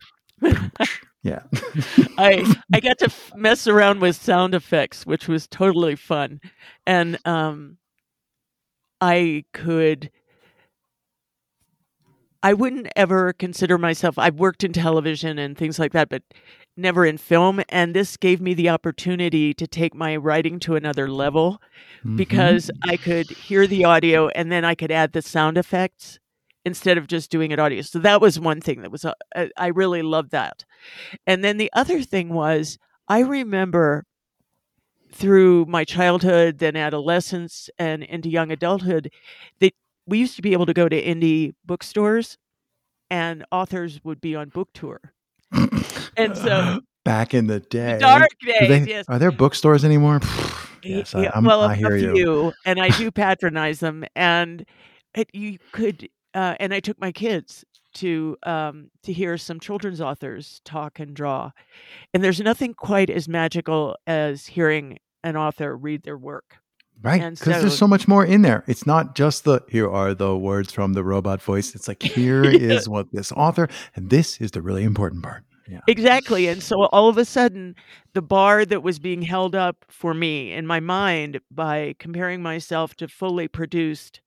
yeah. 1.23 1.42
I 2.18 2.54
i 2.73 2.80
got 2.80 2.99
to 2.99 3.07
f- 3.07 3.33
mess 3.37 3.66
around 3.66 4.00
with 4.00 4.16
sound 4.16 4.54
effects 4.54 5.07
which 5.07 5.28
was 5.28 5.47
totally 5.47 5.97
fun. 5.97 6.40
And 6.87 7.18
um 7.25 7.78
I 9.00 9.45
could 9.52 10.11
I 12.42 12.54
wouldn't 12.54 12.88
ever 12.95 13.33
consider 13.33 13.78
myself 13.78 14.18
I've 14.18 14.38
worked 14.38 14.64
in 14.64 14.73
television 14.73 15.38
and 15.38 15.57
things 15.57 15.78
like 15.78 15.92
that 15.92 16.09
but 16.09 16.23
never 16.78 17.04
in 17.04 17.18
film. 17.18 17.61
And 17.68 17.95
this 17.95 18.16
gave 18.16 18.40
me 18.40 18.54
the 18.54 18.68
opportunity 18.68 19.52
to 19.52 19.66
take 19.66 19.95
my 19.95 20.16
writing 20.16 20.61
to 20.61 20.76
another 20.76 21.11
level 21.11 21.61
mm-hmm. 21.99 22.16
because 22.16 22.71
I 22.85 22.97
could 22.97 23.28
hear 23.28 23.66
the 23.66 23.85
audio 23.85 24.28
and 24.28 24.50
then 24.50 24.64
I 24.64 24.75
could 24.75 24.92
add 24.92 25.12
the 25.12 25.23
sound 25.23 25.59
effects 25.59 26.21
instead 26.68 26.98
of 26.98 27.08
just 27.08 27.30
doing 27.30 27.50
it 27.50 27.58
audio. 27.58 27.80
So 27.80 27.98
that 27.98 28.20
was 28.20 28.38
one 28.38 28.60
thing 28.60 28.82
that 28.82 28.92
was 28.92 29.04
uh, 29.04 29.14
I 29.56 29.68
really 29.68 30.02
loved 30.02 30.30
that. 30.30 30.64
And 31.26 31.42
then 31.42 31.56
the 31.56 31.70
other 31.72 32.02
thing 32.02 32.28
was 32.28 32.78
I 33.08 33.20
remember 33.20 34.04
through 35.10 35.64
my 35.64 35.84
childhood, 35.84 36.58
then 36.58 36.76
adolescence, 36.76 37.70
and 37.78 38.02
into 38.02 38.28
young 38.28 38.52
adulthood, 38.52 39.10
that 39.60 39.72
we 40.06 40.18
used 40.18 40.37
to 40.37 40.42
be 40.42 40.52
able 40.52 40.66
to 40.66 40.75
go 40.75 40.88
to 40.88 41.02
indie 41.02 41.54
bookstores, 41.64 42.37
and 43.10 43.44
authors 43.50 44.00
would 44.04 44.20
be 44.20 44.37
on 44.37 44.50
book 44.50 44.68
tour. 44.75 45.00
and 46.16 46.37
so, 46.37 46.80
back 47.04 47.32
in 47.32 47.46
the 47.46 47.60
day, 47.60 47.98
dark 47.98 48.28
days, 48.44 48.68
they, 48.68 48.84
yes. 48.84 49.06
Are 49.08 49.18
there 49.18 49.32
bookstores 49.32 49.84
anymore? 49.84 50.20
yes, 50.82 51.14
yeah, 51.16 51.30
I, 51.34 51.40
well, 51.40 51.62
I 51.62 51.75
hear 51.75 51.96
a 51.96 52.00
you. 52.00 52.14
few, 52.14 52.52
and 52.66 52.78
I 52.78 52.90
do 52.90 53.10
patronize 53.10 53.80
them, 53.80 54.04
and 54.14 54.66
it, 55.14 55.30
you 55.32 55.58
could, 55.72 56.08
uh, 56.38 56.54
and 56.61 56.73
I 56.73 56.78
took 56.78 57.00
my 57.00 57.11
kids 57.11 57.64
to 57.95 58.37
um, 58.45 58.92
to 59.02 59.12
hear 59.12 59.37
some 59.37 59.59
children's 59.59 60.00
authors 60.00 60.61
talk 60.64 61.00
and 61.00 61.12
draw, 61.12 61.50
and 62.14 62.23
there's 62.23 62.40
nothing 62.40 62.75
quite 62.75 63.11
as 63.11 63.28
magical 63.28 63.97
as 64.07 64.47
hearing 64.47 64.99
an 65.25 65.37
author 65.37 65.76
read 65.76 66.04
their 66.04 66.16
work. 66.16 66.59
Right, 67.02 67.21
because 67.21 67.40
so, 67.40 67.61
there's 67.61 67.78
so 67.78 67.88
much 67.88 68.07
more 68.07 68.25
in 68.25 68.42
there. 68.42 68.62
It's 68.68 68.87
not 68.87 69.16
just 69.16 69.42
the 69.42 69.62
here 69.68 69.90
are 69.90 70.14
the 70.14 70.37
words 70.37 70.71
from 70.71 70.92
the 70.92 71.02
robot 71.02 71.42
voice. 71.42 71.75
It's 71.75 71.88
like 71.88 72.04
here 72.04 72.45
yeah. 72.50 72.76
is 72.76 72.88
what 72.88 73.11
this 73.12 73.33
author, 73.33 73.68
and 73.97 74.09
this 74.09 74.40
is 74.40 74.52
the 74.52 74.62
really 74.62 74.85
important 74.85 75.25
part. 75.25 75.42
Yeah. 75.68 75.80
Exactly. 75.88 76.47
And 76.47 76.62
so 76.62 76.85
all 76.87 77.09
of 77.09 77.18
a 77.18 77.25
sudden, 77.25 77.75
the 78.14 78.23
bar 78.23 78.64
that 78.64 78.85
was 78.85 79.00
being 79.00 79.23
held 79.23 79.57
up 79.57 79.85
for 79.88 80.14
me 80.14 80.52
in 80.52 80.68
my 80.68 80.78
mind 80.78 81.40
by 81.50 81.97
comparing 81.99 82.42
myself 82.42 82.95
to 82.97 83.09
fully 83.09 83.49
produced 83.49 84.21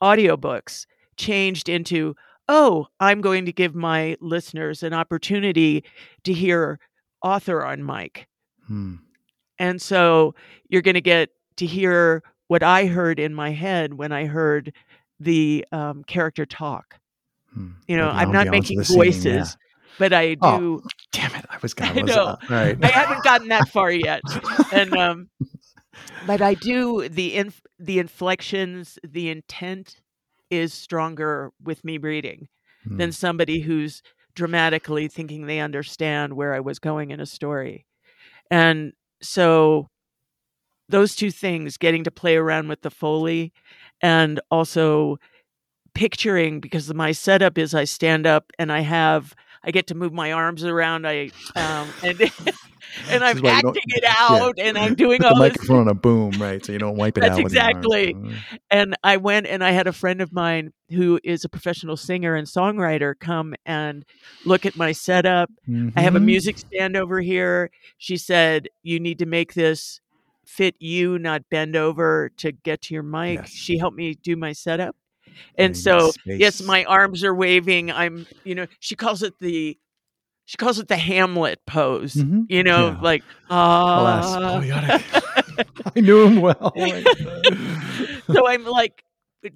audiobooks 0.00 0.86
changed 1.16 1.68
into 1.68 2.14
oh, 2.48 2.86
I'm 3.00 3.20
going 3.20 3.46
to 3.46 3.52
give 3.52 3.74
my 3.74 4.16
listeners 4.20 4.82
an 4.82 4.92
opportunity 4.92 5.84
to 6.24 6.32
hear 6.32 6.78
author 7.22 7.64
on 7.64 7.84
mic. 7.84 8.28
Hmm. 8.66 8.96
And 9.58 9.80
so 9.80 10.34
you're 10.68 10.82
going 10.82 10.94
to 10.94 11.00
get 11.00 11.30
to 11.56 11.66
hear 11.66 12.22
what 12.48 12.62
I 12.62 12.86
heard 12.86 13.18
in 13.18 13.34
my 13.34 13.50
head 13.50 13.94
when 13.94 14.12
I 14.12 14.26
heard 14.26 14.72
the 15.18 15.64
um, 15.72 16.04
character 16.04 16.46
talk. 16.46 16.98
Hmm. 17.52 17.70
You 17.88 17.96
know, 17.96 18.08
I'm 18.08 18.32
not 18.32 18.48
making 18.48 18.82
voices, 18.82 19.22
scene, 19.22 19.34
yeah. 19.34 19.46
but 19.98 20.12
I 20.12 20.36
oh, 20.42 20.58
do. 20.58 20.82
Oh, 20.84 20.88
damn 21.12 21.34
it! 21.34 21.46
I 21.48 21.56
was 21.62 21.72
going 21.74 21.94
to. 21.94 22.00
I 22.00 22.02
know. 22.02 22.36
Right. 22.50 22.84
I 22.84 22.88
haven't 22.88 23.24
gotten 23.24 23.48
that 23.48 23.68
far 23.70 23.90
yet, 23.90 24.20
and 24.72 24.94
um, 24.94 25.30
but 26.26 26.42
I 26.42 26.52
do 26.54 27.08
the 27.08 27.34
inf- 27.34 27.62
the 27.78 27.98
inflections, 27.98 28.98
the 29.02 29.30
intent 29.30 30.02
is 30.50 30.72
stronger 30.72 31.52
with 31.62 31.84
me 31.84 31.98
reading 31.98 32.48
hmm. 32.84 32.96
than 32.96 33.12
somebody 33.12 33.60
who's 33.60 34.02
dramatically 34.34 35.08
thinking 35.08 35.46
they 35.46 35.60
understand 35.60 36.34
where 36.34 36.54
I 36.54 36.60
was 36.60 36.78
going 36.78 37.10
in 37.10 37.20
a 37.20 37.26
story. 37.26 37.86
And 38.50 38.92
so 39.22 39.88
those 40.88 41.16
two 41.16 41.30
things, 41.30 41.76
getting 41.76 42.04
to 42.04 42.10
play 42.10 42.36
around 42.36 42.68
with 42.68 42.82
the 42.82 42.90
Foley 42.90 43.52
and 44.00 44.40
also 44.50 45.18
picturing 45.94 46.60
because 46.60 46.92
my 46.92 47.10
setup 47.12 47.58
is 47.58 47.74
I 47.74 47.84
stand 47.84 48.26
up 48.26 48.52
and 48.58 48.70
I 48.70 48.80
have 48.80 49.34
I 49.64 49.72
get 49.72 49.88
to 49.88 49.94
move 49.96 50.12
my 50.12 50.32
arms 50.32 50.64
around. 50.64 51.06
I 51.06 51.30
um, 51.56 51.88
and 52.02 52.20
and 53.10 53.24
I'm 53.24 53.44
acting 53.44 53.82
it 53.86 54.04
out, 54.06 54.54
yeah. 54.56 54.64
and 54.64 54.78
I'm 54.78 54.94
doing 54.94 55.22
all 55.24 55.34
the 55.34 55.40
microphone 55.40 55.80
on 55.80 55.88
a 55.88 55.94
boom, 55.94 56.32
right? 56.40 56.64
So 56.64 56.72
you 56.72 56.78
don't 56.78 56.96
wipe 56.96 57.16
it 57.18 57.20
That's 57.20 57.34
out. 57.34 57.40
exactly. 57.40 58.14
Mm. 58.14 58.34
And 58.70 58.96
I 59.02 59.16
went 59.16 59.46
and 59.46 59.62
I 59.62 59.72
had 59.72 59.86
a 59.86 59.92
friend 59.92 60.20
of 60.20 60.32
mine 60.32 60.72
who 60.90 61.20
is 61.24 61.44
a 61.44 61.48
professional 61.48 61.96
singer 61.96 62.34
and 62.34 62.46
songwriter 62.46 63.14
come 63.18 63.54
and 63.64 64.04
look 64.44 64.66
at 64.66 64.76
my 64.76 64.92
setup. 64.92 65.50
Mm-hmm. 65.68 65.98
I 65.98 66.02
have 66.02 66.14
a 66.14 66.18
mm-hmm. 66.18 66.26
music 66.26 66.58
stand 66.58 66.96
over 66.96 67.20
here. 67.20 67.70
She 67.98 68.16
said, 68.16 68.68
"You 68.82 69.00
need 69.00 69.18
to 69.20 69.26
make 69.26 69.54
this." 69.54 70.00
fit 70.46 70.76
you 70.78 71.18
not 71.18 71.42
bend 71.50 71.74
over 71.74 72.30
to 72.36 72.52
get 72.52 72.80
to 72.80 72.94
your 72.94 73.02
mic 73.02 73.40
yes. 73.40 73.50
she 73.50 73.76
helped 73.76 73.96
me 73.96 74.14
do 74.14 74.36
my 74.36 74.52
setup 74.52 74.94
and 75.58 75.76
so 75.76 76.12
yes 76.24 76.62
my 76.62 76.84
arms 76.84 77.24
are 77.24 77.34
waving 77.34 77.90
i'm 77.90 78.24
you 78.44 78.54
know 78.54 78.64
she 78.78 78.94
calls 78.94 79.24
it 79.24 79.36
the 79.40 79.76
she 80.46 80.56
calls 80.56 80.78
it 80.78 80.88
the 80.88 80.96
Hamlet 80.96 81.60
pose. 81.66 82.14
Mm-hmm. 82.14 82.42
You 82.48 82.62
know, 82.62 82.88
yeah. 82.88 83.00
like 83.00 83.22
ah. 83.50 84.60
Uh, 84.60 84.98
I 85.96 86.00
knew 86.00 86.26
him 86.26 86.40
well. 86.40 86.72
so 88.32 88.46
I'm 88.46 88.64
like 88.64 89.04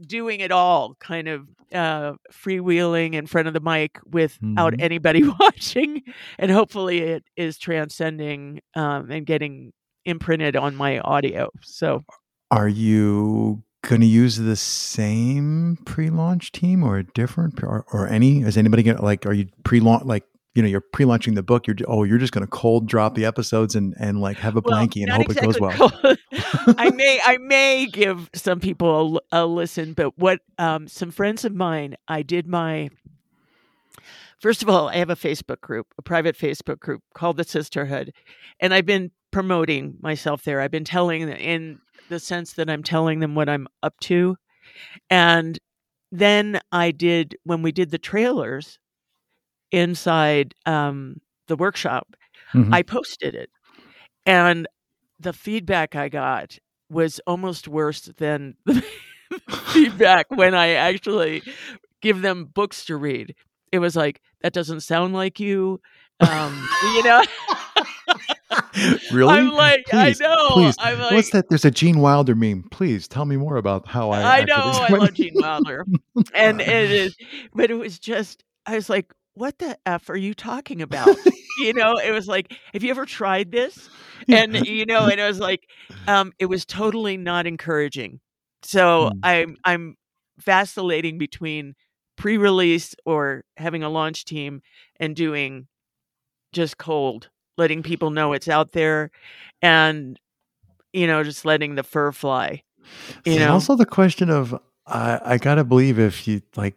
doing 0.07 0.41
it 0.41 0.51
all, 0.51 0.97
kind 0.97 1.29
of 1.29 1.47
uh, 1.73 2.15
freewheeling 2.33 3.15
in 3.15 3.27
front 3.27 3.49
of 3.49 3.55
the 3.55 3.61
mic 3.61 3.99
without 4.05 4.73
mm-hmm. 4.73 4.81
anybody 4.81 5.23
watching, 5.41 6.03
and 6.39 6.51
hopefully 6.51 6.99
it 6.99 7.25
is 7.37 7.57
transcending 7.57 8.61
um, 8.75 9.11
and 9.11 9.27
getting 9.27 9.73
imprinted 10.05 10.57
on 10.57 10.75
my 10.75 10.99
audio. 11.01 11.51
So, 11.63 12.05
are 12.51 12.69
you 12.69 13.63
going 13.83 14.01
to 14.01 14.07
use 14.07 14.37
the 14.37 14.57
same 14.57 15.79
pre-launch 15.87 16.53
team 16.53 16.83
or 16.83 16.99
a 16.99 17.05
different 17.05 17.63
or, 17.63 17.87
or 17.93 18.07
any 18.09 18.43
is 18.43 18.59
anybody 18.59 18.83
going 18.83 18.99
to 18.99 19.03
like 19.03 19.25
are 19.25 19.33
you 19.33 19.47
pre-launch 19.65 20.05
like 20.05 20.25
you 20.55 20.63
know 20.63 20.69
you're 20.69 20.81
pre-launching 20.81 21.35
the 21.35 21.43
book 21.43 21.67
you're 21.67 21.77
oh 21.87 22.05
you're 22.05 22.19
just 22.19 22.33
going 22.33 22.45
to 22.45 22.51
cold 22.51 22.87
drop 22.87 23.15
the 23.15 23.25
episodes 23.25 23.75
and 23.75 23.95
and 23.99 24.21
like 24.21 24.37
have 24.37 24.57
a 24.57 24.63
well, 24.65 24.79
blankie 24.79 25.03
and 25.03 25.11
hope 25.11 25.31
exactly 25.31 25.49
it 25.49 25.53
goes 25.53 25.61
well. 25.61 26.17
i 26.79 26.91
may 26.91 27.21
i 27.25 27.37
may 27.39 27.87
give 27.87 28.29
some 28.35 28.61
people 28.61 29.21
a, 29.33 29.43
a 29.43 29.47
listen 29.47 29.93
but 29.93 30.17
what 30.19 30.41
um, 30.59 30.89
some 30.89 31.11
friends 31.11 31.45
of 31.45 31.55
mine 31.55 31.97
i 32.09 32.23
did 32.23 32.47
my 32.47 32.89
first 34.39 34.63
of 34.63 34.69
all 34.69 34.89
i 34.89 34.97
have 34.97 35.11
a 35.11 35.17
facebook 35.17 35.61
group 35.61 35.87
a 35.99 36.03
private 36.03 36.37
facebook 36.37 36.81
group 36.81 37.03
called 37.15 37.37
the 37.37 37.45
sisterhood 37.45 38.13
and 38.61 38.75
i've 38.75 38.87
been 38.87 39.11
promoting 39.31 39.97
myself 40.01 40.43
there. 40.43 40.61
I've 40.61 40.71
been 40.71 40.85
telling 40.85 41.29
in 41.29 41.79
the 42.09 42.19
sense 42.19 42.55
that 42.55 42.69
i'm 42.69 42.83
telling 42.83 43.21
them 43.21 43.35
what 43.35 43.49
i'm 43.49 43.69
up 43.83 43.95
to 44.01 44.37
and 45.09 45.59
then 46.11 46.61
i 46.73 46.91
did 46.91 47.37
when 47.45 47.63
we 47.63 47.71
did 47.71 47.91
the 47.91 47.99
trailers 47.99 48.81
inside 49.73 50.55
um, 50.67 51.21
the 51.49 51.57
workshop, 51.57 52.15
mm-hmm. 52.53 52.73
I 52.73 52.83
posted 52.83 53.35
it. 53.35 53.51
And 54.27 54.67
the 55.19 55.33
feedback 55.33 55.95
I 55.97 56.09
got 56.09 56.59
was 56.89 57.21
almost 57.27 57.69
worse 57.69 58.03
than 58.19 58.57
the 58.67 58.83
feedback 59.73 60.27
when 60.31 60.55
I 60.55 60.71
actually 60.71 61.43
give 62.01 62.23
them 62.23 62.47
books 62.47 62.85
to 62.87 62.97
read. 62.97 63.35
It 63.73 63.79
was 63.79 63.95
like, 63.95 64.21
that 64.43 64.53
doesn't 64.53 64.81
sound 64.81 65.15
like 65.15 65.39
you. 65.39 65.81
Um, 66.21 66.69
you 66.95 67.05
know? 67.05 67.23
really? 69.13 69.33
I'm 69.33 69.51
like, 69.51 69.85
please, 69.87 70.21
I 70.21 70.25
know. 70.25 70.49
Please. 70.51 70.75
I'm 70.79 70.99
like, 70.99 71.13
What's 71.13 71.31
that? 71.31 71.49
There's 71.49 71.65
a 71.65 71.71
Gene 71.71 72.01
Wilder 72.01 72.35
meme. 72.35 72.65
Please 72.71 73.09
tell 73.09 73.25
me 73.25 73.37
more 73.37 73.57
about 73.57 73.87
how 73.87 74.11
I. 74.11 74.41
I 74.41 74.45
know. 74.45 74.57
I 74.57 74.89
love 74.89 75.15
Gene 75.15 75.35
Wilder, 75.35 75.87
and 76.35 76.61
it 76.61 76.91
is, 76.91 77.17
but 77.55 77.71
it 77.71 77.75
was 77.75 77.99
just. 77.99 78.45
I 78.67 78.75
was 78.75 78.91
like, 78.91 79.13
what 79.41 79.59
the 79.59 79.77
f 79.87 80.09
are 80.11 80.17
you 80.17 80.35
talking 80.35 80.83
about 80.83 81.17
you 81.59 81.73
know 81.73 81.97
it 81.97 82.13
was 82.13 82.29
like 82.29 82.57
have 82.73 82.83
you 82.83 82.91
ever 82.91 83.07
tried 83.07 83.51
this 83.51 83.89
and 84.29 84.67
you 84.67 84.85
know 84.87 85.07
and 85.07 85.19
it 85.19 85.27
was 85.27 85.41
like 85.41 85.67
um 86.07 86.33
it 86.39 86.47
was 86.47 86.65
totally 86.65 87.17
not 87.17 87.47
encouraging 87.47 88.21
so 88.63 89.11
mm. 89.11 89.19
i'm 89.23 89.57
i'm 89.65 89.97
vacillating 90.39 91.19
between 91.19 91.75
pre-release 92.21 92.95
or 93.07 93.45
having 93.57 93.83
a 93.83 93.89
launch 93.89 94.27
team 94.27 94.61
and 94.99 95.17
doing 95.17 95.67
just 96.53 96.77
cold, 96.77 97.31
letting 97.57 97.83
people 97.83 98.11
know 98.11 98.35
it's 98.35 98.49
out 98.49 98.73
there 98.73 99.11
and 99.63 100.21
you 100.93 101.07
know, 101.07 101.23
just 101.23 101.45
letting 101.45 101.77
the 101.77 101.85
fur 101.85 102.11
fly. 102.11 102.63
You 103.25 103.39
know. 103.39 103.53
also 103.53 103.77
the 103.77 103.87
question 103.87 104.29
of 104.29 104.59
I, 104.87 105.21
I 105.25 105.39
gotta 105.39 105.63
believe 105.63 105.99
if 105.99 106.27
you 106.27 106.43
like 106.57 106.75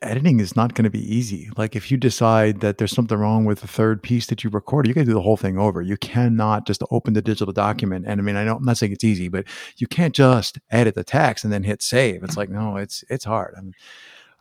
editing 0.00 0.40
is 0.40 0.56
not 0.56 0.74
going 0.74 0.84
to 0.84 0.90
be 0.90 1.14
easy. 1.14 1.50
Like 1.56 1.76
if 1.76 1.90
you 1.90 1.96
decide 1.96 2.60
that 2.60 2.78
there's 2.78 2.92
something 2.92 3.18
wrong 3.18 3.44
with 3.44 3.60
the 3.60 3.68
third 3.68 4.02
piece 4.02 4.26
that 4.26 4.42
you 4.42 4.50
recorded, 4.50 4.88
you 4.88 4.94
got 4.94 5.02
to 5.02 5.06
do 5.06 5.14
the 5.14 5.22
whole 5.22 5.36
thing 5.36 5.58
over. 5.58 5.82
You 5.82 5.96
cannot 5.96 6.66
just 6.66 6.82
open 6.90 7.14
the 7.14 7.22
digital 7.22 7.52
document. 7.52 8.06
And 8.06 8.20
I 8.20 8.24
mean, 8.24 8.36
I 8.36 8.44
know 8.44 8.56
I'm 8.56 8.64
not 8.64 8.78
saying 8.78 8.92
it's 8.92 9.04
easy, 9.04 9.28
but 9.28 9.44
you 9.76 9.86
can't 9.86 10.14
just 10.14 10.58
edit 10.70 10.94
the 10.94 11.04
text 11.04 11.44
and 11.44 11.52
then 11.52 11.64
hit 11.64 11.82
save. 11.82 12.22
It's 12.22 12.36
like 12.36 12.48
no, 12.48 12.76
it's 12.76 13.04
it's 13.10 13.24
hard. 13.24 13.54
I 13.56 13.60
mean, 13.60 13.74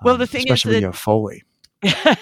well, 0.04 0.14
um, 0.14 0.20
the 0.20 0.28
thing 0.28 0.44
especially 0.44 0.72
is, 0.72 0.76
when 0.76 0.82
you 0.82 0.88
have 0.88 0.98
Foley. 0.98 1.44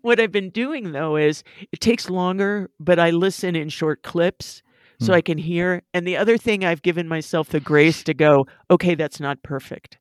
what 0.00 0.20
I've 0.20 0.32
been 0.32 0.50
doing 0.50 0.92
though 0.92 1.16
is 1.16 1.42
it 1.72 1.80
takes 1.80 2.08
longer, 2.08 2.70
but 2.78 2.98
I 2.98 3.10
listen 3.10 3.56
in 3.56 3.68
short 3.68 4.02
clips 4.02 4.62
so 5.00 5.12
mm. 5.12 5.16
I 5.16 5.20
can 5.20 5.38
hear. 5.38 5.82
And 5.92 6.06
the 6.06 6.16
other 6.16 6.38
thing 6.38 6.64
I've 6.64 6.82
given 6.82 7.08
myself 7.08 7.48
the 7.48 7.60
grace 7.60 8.02
to 8.04 8.14
go, 8.14 8.46
okay, 8.70 8.94
that's 8.94 9.20
not 9.20 9.42
perfect. 9.42 9.98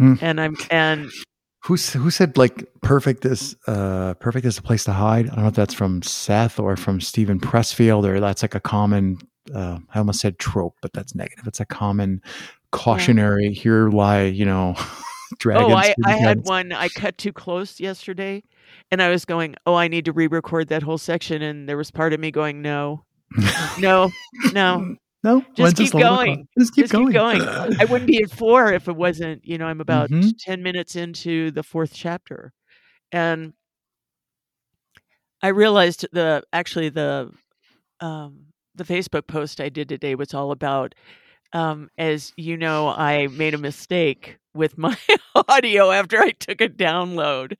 Mm. 0.00 0.18
And 0.20 0.40
I'm 0.40 0.56
and 0.70 1.10
who 1.64 1.76
who 1.76 2.10
said 2.10 2.38
like 2.38 2.66
perfect 2.82 3.24
is 3.24 3.54
uh 3.66 4.14
perfect 4.14 4.46
is 4.46 4.58
a 4.58 4.62
place 4.62 4.84
to 4.84 4.92
hide? 4.92 5.26
I 5.28 5.34
don't 5.34 5.42
know 5.42 5.48
if 5.48 5.54
that's 5.54 5.74
from 5.74 6.02
Seth 6.02 6.58
or 6.58 6.76
from 6.76 7.00
Steven 7.00 7.38
Pressfield 7.38 8.04
or 8.04 8.20
that's 8.20 8.42
like 8.42 8.54
a 8.54 8.60
common 8.60 9.18
uh, 9.54 9.78
I 9.94 9.98
almost 9.98 10.20
said 10.20 10.38
trope, 10.38 10.76
but 10.80 10.92
that's 10.92 11.14
negative. 11.14 11.46
It's 11.46 11.60
a 11.60 11.64
common 11.64 12.22
cautionary 12.72 13.48
yeah. 13.48 13.60
here 13.60 13.88
lie, 13.88 14.24
you 14.24 14.44
know, 14.44 14.74
dragons. 15.38 15.72
Oh, 15.72 15.76
I, 15.76 15.94
I 16.04 16.12
had 16.12 16.44
one 16.44 16.72
I 16.72 16.88
cut 16.88 17.18
too 17.18 17.32
close 17.32 17.80
yesterday 17.80 18.42
and 18.90 19.02
I 19.02 19.08
was 19.08 19.24
going, 19.24 19.56
Oh, 19.66 19.74
I 19.74 19.88
need 19.88 20.04
to 20.06 20.12
re 20.12 20.26
record 20.26 20.68
that 20.68 20.82
whole 20.82 20.98
section 20.98 21.42
and 21.42 21.68
there 21.68 21.76
was 21.76 21.90
part 21.90 22.12
of 22.12 22.20
me 22.20 22.30
going, 22.30 22.62
No. 22.62 23.04
no, 23.78 24.10
no. 24.52 24.96
No, 25.22 25.44
just 25.54 25.76
keep 25.76 25.92
going. 25.92 26.48
Just 26.58 26.74
keep 26.74 26.84
just 26.84 26.92
going. 26.92 27.12
Keep 27.12 27.46
going. 27.46 27.80
I 27.80 27.84
wouldn't 27.84 28.06
be 28.06 28.22
at 28.22 28.30
four 28.30 28.72
if 28.72 28.88
it 28.88 28.96
wasn't. 28.96 29.44
You 29.44 29.58
know, 29.58 29.66
I'm 29.66 29.80
about 29.80 30.10
mm-hmm. 30.10 30.30
ten 30.38 30.62
minutes 30.62 30.96
into 30.96 31.50
the 31.50 31.62
fourth 31.62 31.92
chapter, 31.92 32.52
and 33.12 33.52
I 35.42 35.48
realized 35.48 36.06
the 36.12 36.42
actually 36.52 36.88
the 36.88 37.30
um, 38.00 38.46
the 38.74 38.84
Facebook 38.84 39.26
post 39.26 39.60
I 39.60 39.68
did 39.68 39.88
today 39.88 40.14
was 40.14 40.32
all 40.32 40.52
about. 40.52 40.94
Um, 41.52 41.90
as 41.98 42.32
you 42.36 42.56
know, 42.56 42.88
I 42.88 43.26
made 43.26 43.54
a 43.54 43.58
mistake 43.58 44.38
with 44.54 44.78
my 44.78 44.96
audio 45.48 45.90
after 45.90 46.18
I 46.18 46.30
took 46.30 46.62
a 46.62 46.68
download, 46.68 47.56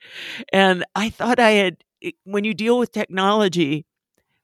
and 0.52 0.84
I 0.94 1.10
thought 1.10 1.38
I 1.38 1.50
had. 1.50 1.76
When 2.24 2.44
you 2.44 2.54
deal 2.54 2.78
with 2.78 2.92
technology, 2.92 3.84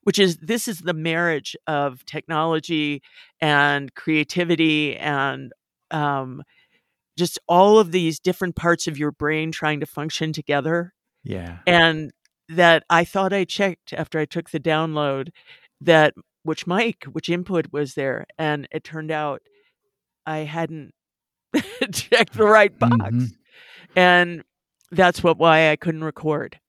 which 0.07 0.21
is 0.21 0.37
this 0.37 0.69
is 0.69 0.79
the 0.79 0.95
marriage 0.95 1.57
of 1.67 2.05
technology 2.05 3.03
and 3.41 3.93
creativity 3.97 4.97
and 4.97 5.53
um, 5.91 6.45
just 7.19 7.41
all 7.49 7.81
of 7.81 7.91
these 7.91 8.21
different 8.21 8.55
parts 8.55 8.87
of 8.87 8.97
your 8.97 9.11
brain 9.11 9.51
trying 9.51 9.81
to 9.81 9.87
function 9.87 10.33
together. 10.33 10.95
Yeah. 11.25 11.59
And 11.67 12.13
that 12.49 12.85
I 12.89 13.05
thought 13.05 13.33
I 13.33 13.43
checked 13.43 13.93
after 13.93 14.21
I 14.21 14.27
took 14.27 14.51
the 14.51 14.61
download 14.61 15.31
that 15.81 16.15
which 16.45 16.69
mic, 16.69 17.03
which 17.07 17.29
input 17.29 17.73
was 17.73 17.95
there. 17.95 18.27
And 18.39 18.69
it 18.71 18.85
turned 18.85 19.11
out 19.11 19.43
I 20.25 20.39
hadn't 20.39 20.93
checked 21.91 22.35
the 22.35 22.45
right 22.45 22.79
box. 22.79 22.95
Mm-hmm. 22.95 23.25
And 23.97 24.45
that's 24.93 25.25
what 25.25 25.37
why 25.37 25.73
I 25.73 25.75
couldn't 25.75 26.05
record. 26.05 26.61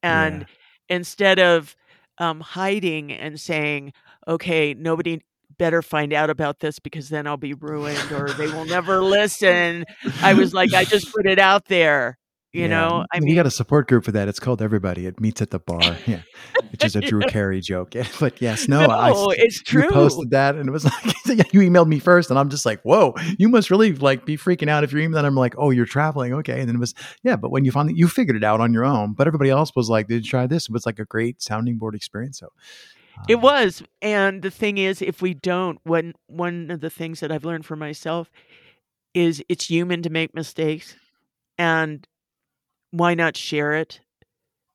And 0.00 0.42
yeah. 0.42 0.96
instead 0.96 1.40
of 1.40 1.74
um, 2.18 2.40
hiding 2.40 3.12
and 3.12 3.38
saying, 3.40 3.92
okay, 4.28 4.74
nobody 4.74 5.20
better 5.58 5.82
find 5.82 6.12
out 6.12 6.30
about 6.30 6.60
this 6.60 6.78
because 6.78 7.08
then 7.08 7.26
I'll 7.26 7.36
be 7.36 7.54
ruined 7.60 8.12
or 8.12 8.30
they 8.30 8.46
will 8.46 8.64
never 8.64 9.00
listen. 9.02 9.84
I 10.22 10.34
was 10.34 10.54
like, 10.54 10.72
I 10.74 10.84
just 10.84 11.12
put 11.14 11.26
it 11.26 11.38
out 11.38 11.66
there. 11.66 12.18
You 12.54 12.62
yeah. 12.62 12.66
know, 12.68 13.04
I 13.12 13.18
mean, 13.18 13.28
you 13.28 13.34
got 13.34 13.46
a 13.46 13.50
support 13.50 13.88
group 13.88 14.04
for 14.04 14.12
that. 14.12 14.28
It's 14.28 14.38
called 14.38 14.62
Everybody. 14.62 15.06
It 15.06 15.18
meets 15.18 15.42
at 15.42 15.50
the 15.50 15.58
bar. 15.58 15.96
Yeah, 16.06 16.20
which 16.70 16.84
is 16.84 16.94
a 16.94 17.00
Drew 17.00 17.20
Carey 17.28 17.60
joke. 17.60 17.96
Yeah. 17.96 18.06
But 18.20 18.40
yes, 18.40 18.68
no, 18.68 18.86
no 18.86 18.92
I, 18.92 19.34
it's 19.38 19.60
true. 19.60 19.82
You 19.82 19.90
posted 19.90 20.30
that, 20.30 20.54
and 20.54 20.68
it 20.68 20.70
was 20.70 20.84
like 21.26 21.52
you 21.52 21.60
emailed 21.62 21.88
me 21.88 21.98
first, 21.98 22.30
and 22.30 22.38
I'm 22.38 22.48
just 22.50 22.64
like, 22.64 22.80
whoa, 22.82 23.12
you 23.38 23.48
must 23.48 23.72
really 23.72 23.92
like 23.92 24.24
be 24.24 24.36
freaking 24.36 24.68
out 24.68 24.84
if 24.84 24.92
you're 24.92 25.00
emailing. 25.00 25.24
I'm 25.24 25.34
like, 25.34 25.56
oh, 25.58 25.70
you're 25.70 25.84
traveling, 25.84 26.32
okay. 26.34 26.60
And 26.60 26.68
then 26.68 26.76
it 26.76 26.78
was 26.78 26.94
yeah, 27.24 27.34
but 27.34 27.50
when 27.50 27.64
you 27.64 27.72
finally 27.72 27.94
you 27.96 28.06
figured 28.06 28.36
it 28.36 28.44
out 28.44 28.60
on 28.60 28.72
your 28.72 28.84
own, 28.84 29.14
but 29.14 29.26
everybody 29.26 29.50
else 29.50 29.72
was 29.74 29.90
like, 29.90 30.06
did 30.06 30.24
you 30.24 30.30
try 30.30 30.46
this? 30.46 30.66
It 30.66 30.72
was 30.72 30.86
like 30.86 31.00
a 31.00 31.04
great 31.04 31.42
sounding 31.42 31.76
board 31.76 31.96
experience. 31.96 32.38
So. 32.38 32.46
Um, 33.16 33.24
it 33.28 33.40
was, 33.40 33.82
and 34.00 34.42
the 34.42 34.50
thing 34.50 34.78
is, 34.78 35.02
if 35.02 35.20
we 35.20 35.34
don't, 35.34 35.80
when 35.82 36.14
one 36.28 36.70
of 36.70 36.80
the 36.80 36.90
things 36.90 37.18
that 37.18 37.32
I've 37.32 37.44
learned 37.44 37.66
for 37.66 37.74
myself 37.74 38.30
is 39.12 39.42
it's 39.48 39.68
human 39.68 40.02
to 40.02 40.10
make 40.10 40.34
mistakes, 40.34 40.94
and 41.58 42.06
why 42.94 43.14
not 43.14 43.36
share 43.36 43.72
it? 43.72 44.00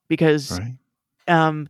Because 0.08 0.58
right. 0.58 0.74
um, 1.28 1.68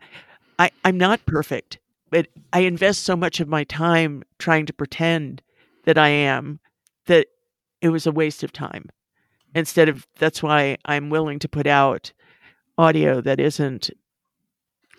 I, 0.59 0.71
I'm 0.85 0.99
not 0.99 1.25
perfect, 1.27 1.79
but 2.11 2.27
I 2.53 2.61
invest 2.61 3.05
so 3.05 3.17
much 3.17 3.41
of 3.41 3.49
my 3.49 3.65
time 3.65 4.25
trying 4.39 4.67
to 4.67 4.73
pretend 4.73 5.43
that 5.85 5.97
I 5.97 6.09
am 6.09 6.59
that 7.07 7.29
it 7.81 7.91
was 7.91 8.07
a 8.07 8.13
waste 8.13 8.43
of 8.43 8.53
time. 8.53 8.89
Instead 9.55 9.89
of 9.89 10.07
that's 10.19 10.43
why 10.43 10.77
I'm 10.85 11.11
willing 11.11 11.39
to 11.41 11.49
put 11.49 11.67
out 11.67 12.13
audio 12.79 13.21
that 13.21 13.41
isn't 13.41 13.91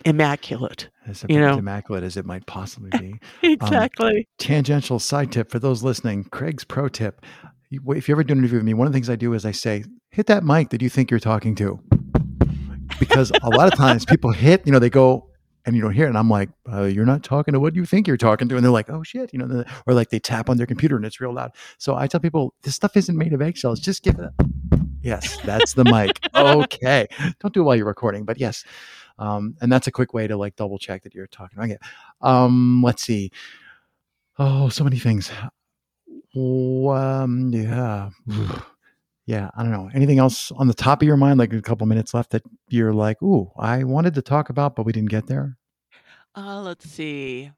immaculate. 0.06 0.90
As 1.08 1.26
you 1.28 1.40
know? 1.40 1.58
immaculate 1.58 2.04
as 2.04 2.18
it 2.18 2.26
might 2.26 2.46
possibly 2.46 2.90
be. 3.00 3.20
exactly. 3.44 4.18
Um, 4.18 4.24
tangential 4.38 5.00
side 5.00 5.32
tip 5.32 5.50
for 5.50 5.60
those 5.60 5.84
listening, 5.84 6.26
Craig's 6.26 6.64
pro 6.64 6.90
tip 6.90 7.26
if 7.72 8.08
you 8.08 8.16
ever 8.16 8.24
do 8.24 8.34
an 8.34 8.40
interview 8.40 8.58
with 8.58 8.66
me, 8.66 8.74
one 8.74 8.88
of 8.88 8.94
the 8.94 8.98
things 8.98 9.10
I 9.10 9.16
do 9.16 9.34
is 9.34 9.46
I 9.46 9.52
say, 9.52 9.86
hit 10.10 10.28
that 10.28 10.44
mic 10.44 10.70
that 10.70 10.82
you 10.82 10.90
think 10.90 11.10
you're 11.10 11.20
talking 11.20 11.56
to. 11.56 11.80
Because 13.00 13.32
a 13.42 13.50
lot 13.50 13.72
of 13.72 13.78
times 13.78 14.06
people 14.06 14.32
hit, 14.32 14.66
you 14.66 14.72
know, 14.72 14.80
they 14.80 14.90
go 14.90 15.30
and 15.66 15.76
you 15.76 15.82
don't 15.82 15.94
hear 15.94 16.06
it. 16.06 16.10
And 16.10 16.18
I'm 16.18 16.30
like, 16.30 16.50
uh, 16.72 16.84
you're 16.84 17.06
not 17.06 17.24
talking 17.24 17.54
to 17.54 17.60
what 17.60 17.76
you 17.76 17.86
think 17.86 18.08
you're 18.08 18.18
talking 18.18 18.50
to. 18.50 18.56
And 18.56 18.64
they're 18.64 18.72
like, 18.72 18.90
oh 18.90 19.04
shit, 19.04 19.32
you 19.32 19.40
know, 19.40 19.64
or 19.88 19.94
like 19.94 20.10
they 20.10 20.20
tap 20.20 20.50
on 20.50 20.58
their 20.58 20.66
computer 20.66 20.96
and 20.96 21.06
it's 21.06 21.22
real 21.22 21.34
loud. 21.34 21.52
So 21.78 21.96
I 21.96 22.08
tell 22.08 22.20
people, 22.20 22.54
this 22.64 22.76
stuff 22.76 22.98
isn't 22.98 23.18
made 23.18 23.34
of 23.34 23.42
eggshells. 23.42 23.80
Just 23.80 24.04
give 24.04 24.20
it 24.20 24.26
a, 24.26 24.34
yes, 25.02 25.38
that's 25.46 25.74
the 25.74 25.86
mic. 25.86 26.20
okay. 26.36 27.08
Don't 27.40 27.54
do 27.54 27.62
it 27.62 27.64
while 27.64 27.76
you're 27.76 27.86
recording, 27.86 28.26
but 28.26 28.40
yes. 28.40 28.66
Um, 29.18 29.56
and 29.62 29.72
that's 29.72 29.88
a 29.88 29.92
quick 29.92 30.14
way 30.14 30.28
to 30.28 30.36
like 30.36 30.56
double 30.56 30.78
check 30.78 31.04
that 31.04 31.14
you're 31.14 31.28
talking. 31.28 31.60
Okay. 31.60 31.78
Um, 32.22 32.82
let's 32.84 33.04
see. 33.04 33.32
Oh, 34.40 34.70
so 34.70 34.84
many 34.84 34.98
things. 34.98 35.32
Um, 36.36 37.52
yeah. 37.54 38.10
yeah, 39.26 39.50
I 39.56 39.64
don't 39.64 39.72
know. 39.72 39.90
Anything 39.94 40.20
else 40.20 40.52
on 40.52 40.68
the 40.68 40.74
top 40.74 41.02
of 41.02 41.08
your 41.08 41.18
mind, 41.18 41.40
like 41.40 41.54
a 41.54 41.62
couple 41.62 41.86
minutes 41.88 42.14
left 42.14 42.32
that 42.32 42.44
you're 42.70 42.94
like, 42.94 43.22
ooh, 43.22 43.52
I 43.58 43.84
wanted 43.84 44.14
to 44.16 44.22
talk 44.22 44.50
about, 44.50 44.76
but 44.76 44.86
we 44.86 44.92
didn't 44.92 45.10
get 45.10 45.28
there? 45.28 45.58
Uh, 46.36 46.62
let's 46.62 46.90
see. 46.90 47.52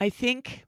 I 0.00 0.10
think 0.10 0.64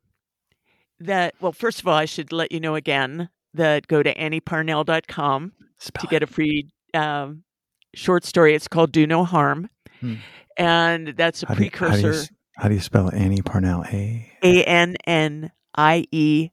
that, 0.99 1.35
well, 1.41 1.53
first 1.53 1.81
of 1.81 1.87
all, 1.87 1.95
I 1.95 2.05
should 2.05 2.33
let 2.33 2.51
you 2.51 2.59
know 2.59 2.75
again 2.75 3.29
that 3.55 3.87
go 3.87 4.03
to 4.03 4.13
annieparnell.com 4.15 5.53
Spell 5.79 6.01
to 6.01 6.07
get 6.09 6.25
a 6.25 6.27
free 6.27 6.69
um, 6.95 7.45
short 7.95 8.25
story. 8.25 8.57
It's 8.57 8.67
called 8.67 8.91
Do 8.91 9.07
No 9.07 9.25
Harm. 9.25 9.71
Hmm 10.01 10.17
and 10.57 11.09
that's 11.17 11.43
a 11.43 11.47
how 11.47 11.55
precursor. 11.55 12.01
Do 12.01 12.07
you, 12.09 12.13
how, 12.13 12.13
do 12.13 12.19
you, 12.19 12.29
how, 12.57 12.69
do 12.69 12.75
you, 12.75 12.81
spell 12.81 13.11
Annie 13.13 13.43
Parnell? 13.43 13.85
A 13.85 14.31
A 14.43 14.65
N 14.65 14.97
N 15.07 15.53
I 15.75 16.07
E 16.11 16.51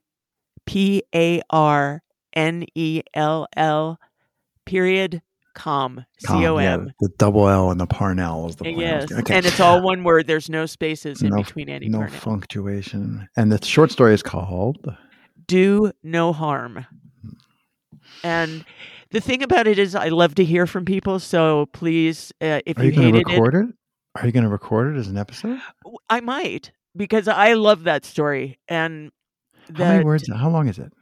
P 0.65 1.03
A 1.13 1.41
R 1.49 2.03
N 2.33 2.65
E 2.75 3.01
L 3.13 3.47
L 3.55 3.99
period 4.65 5.21
com 5.57 6.05
c 6.19 6.27
o 6.29 6.57
m. 6.57 6.85
Yeah, 6.85 6.91
the 6.99 7.09
double 7.17 7.49
L 7.49 7.71
and 7.71 7.81
the 7.81 7.87
Parnell 7.87 8.47
is 8.47 8.55
the 8.57 8.65
point. 8.65 8.77
Yes, 8.77 9.11
okay. 9.11 9.35
and 9.35 9.45
it's 9.45 9.59
all 9.59 9.81
one 9.81 10.03
word. 10.03 10.27
There's 10.27 10.49
no 10.49 10.67
spaces 10.67 11.21
in 11.21 11.29
no, 11.29 11.37
between 11.37 11.67
Annie 11.67 11.89
no 11.89 11.99
Parnell. 11.99 12.19
punctuation. 12.19 13.27
And 13.35 13.51
the 13.51 13.63
short 13.65 13.91
story 13.91 14.13
is 14.13 14.21
called 14.21 14.95
"Do 15.47 15.91
No 16.03 16.31
Harm." 16.31 16.85
And 18.23 18.63
the 19.09 19.19
thing 19.19 19.41
about 19.41 19.67
it 19.67 19.79
is, 19.79 19.95
I 19.95 20.09
love 20.09 20.35
to 20.35 20.45
hear 20.45 20.67
from 20.67 20.85
people. 20.85 21.19
So 21.19 21.67
please, 21.73 22.31
uh, 22.41 22.61
if 22.65 22.77
Are 22.77 22.85
you, 22.85 22.91
you 22.91 23.01
hated 23.01 23.27
record 23.27 23.55
it, 23.55 23.69
it 23.69 23.75
are 24.21 24.25
you 24.25 24.31
going 24.31 24.43
to 24.43 24.49
record 24.49 24.95
it 24.95 24.99
as 24.99 25.07
an 25.07 25.17
episode? 25.17 25.59
I 26.09 26.19
might 26.19 26.71
because 26.95 27.27
I 27.27 27.53
love 27.53 27.83
that 27.83 28.05
story. 28.05 28.59
And 28.67 29.11
that, 29.69 29.77
how 29.77 29.91
many 29.93 30.05
words? 30.05 30.29
How 30.33 30.49
long 30.49 30.67
is 30.67 30.79
it? 30.79 30.93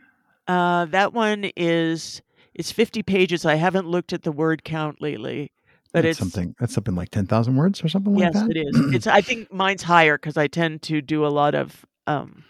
Uh, 0.48 0.86
that 0.86 1.14
one 1.14 1.52
is 1.56 2.22
it's 2.54 2.72
fifty 2.72 3.04
pages. 3.04 3.46
I 3.46 3.56
haven't 3.56 3.88
looked 3.88 4.14
at 4.14 4.24
the 4.24 4.32
word 4.32 4.64
count 4.64 5.02
lately, 5.02 5.52
but 5.94 6.02
that's 6.02 6.12
it's 6.12 6.20
something. 6.20 6.56
That's 6.60 6.74
something 6.74 6.96
like 6.96 7.10
ten 7.10 7.26
thousand 7.26 7.56
words 7.56 7.84
or 7.84 7.88
something 7.88 8.16
yes, 8.16 8.36
like 8.36 8.48
that. 8.48 8.56
Yes, 8.56 8.66
it 8.66 8.86
is. 8.86 8.96
It's. 8.96 9.08
I 9.08 9.22
think 9.22 9.52
mine's 9.52 9.84
higher 9.84 10.18
because 10.18 10.38
I 10.38 10.48
tend 10.48 10.82
to 10.84 11.02
do 11.02 11.26
a 11.26 11.30
lot 11.30 11.56
of 11.56 11.86
um, 12.08 12.44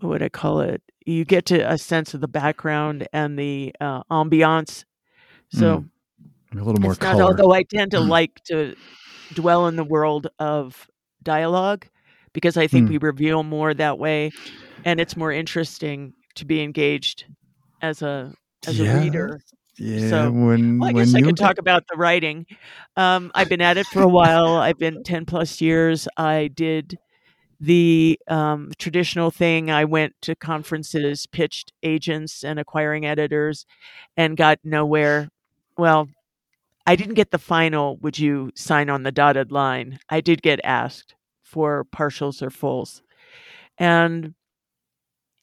what 0.00 0.08
would 0.10 0.22
I 0.22 0.28
call 0.28 0.60
it? 0.60 0.82
you 1.08 1.24
get 1.24 1.46
to 1.46 1.60
a 1.60 1.78
sense 1.78 2.12
of 2.12 2.20
the 2.20 2.28
background 2.28 3.08
and 3.12 3.38
the 3.38 3.74
uh, 3.80 4.02
ambiance. 4.10 4.84
So 5.50 5.78
mm. 5.78 5.88
A 6.52 6.56
little 6.56 6.80
more 6.80 6.94
color. 6.94 7.18
Not, 7.18 7.22
although 7.22 7.52
I 7.52 7.62
tend 7.62 7.90
to 7.92 8.00
like 8.00 8.42
to 8.44 8.74
dwell 9.34 9.66
in 9.66 9.76
the 9.76 9.84
world 9.84 10.28
of 10.38 10.88
dialogue 11.22 11.86
because 12.32 12.56
I 12.56 12.66
think 12.66 12.86
mm. 12.86 12.90
we 12.90 12.98
reveal 12.98 13.42
more 13.42 13.74
that 13.74 13.98
way, 13.98 14.30
and 14.84 15.00
it's 15.00 15.16
more 15.16 15.32
interesting 15.32 16.14
to 16.36 16.44
be 16.44 16.62
engaged 16.62 17.26
as 17.82 18.02
a 18.02 18.32
as 18.66 18.78
yeah. 18.78 18.96
a 18.96 19.00
reader. 19.02 19.40
Yeah, 19.80 20.08
so, 20.08 20.30
when, 20.32 20.80
well, 20.80 20.90
I 20.90 20.92
when 20.92 21.04
guess 21.04 21.14
I 21.14 21.20
could 21.20 21.36
talk 21.36 21.58
about 21.58 21.84
the 21.88 21.96
writing. 21.96 22.46
Um, 22.96 23.30
I've 23.32 23.48
been 23.48 23.60
at 23.60 23.76
it 23.76 23.86
for 23.86 24.02
a 24.02 24.08
while. 24.08 24.56
I've 24.56 24.78
been 24.78 25.04
ten 25.04 25.24
plus 25.24 25.60
years. 25.60 26.08
I 26.16 26.48
did 26.48 26.98
the 27.60 28.18
um, 28.26 28.72
traditional 28.78 29.30
thing. 29.30 29.70
I 29.70 29.84
went 29.84 30.14
to 30.22 30.34
conferences, 30.34 31.26
pitched 31.26 31.72
agents 31.84 32.42
and 32.42 32.58
acquiring 32.58 33.06
editors, 33.06 33.66
and 34.16 34.36
got 34.36 34.58
nowhere. 34.64 35.28
Well, 35.76 36.08
I 36.88 36.96
didn't 36.96 37.16
get 37.16 37.32
the 37.32 37.38
final, 37.38 37.98
would 37.98 38.18
you 38.18 38.50
sign 38.54 38.88
on 38.88 39.02
the 39.02 39.12
dotted 39.12 39.52
line? 39.52 39.98
I 40.08 40.22
did 40.22 40.40
get 40.40 40.58
asked 40.64 41.14
for 41.42 41.84
partials 41.94 42.40
or 42.40 42.48
fulls. 42.48 43.02
And 43.76 44.32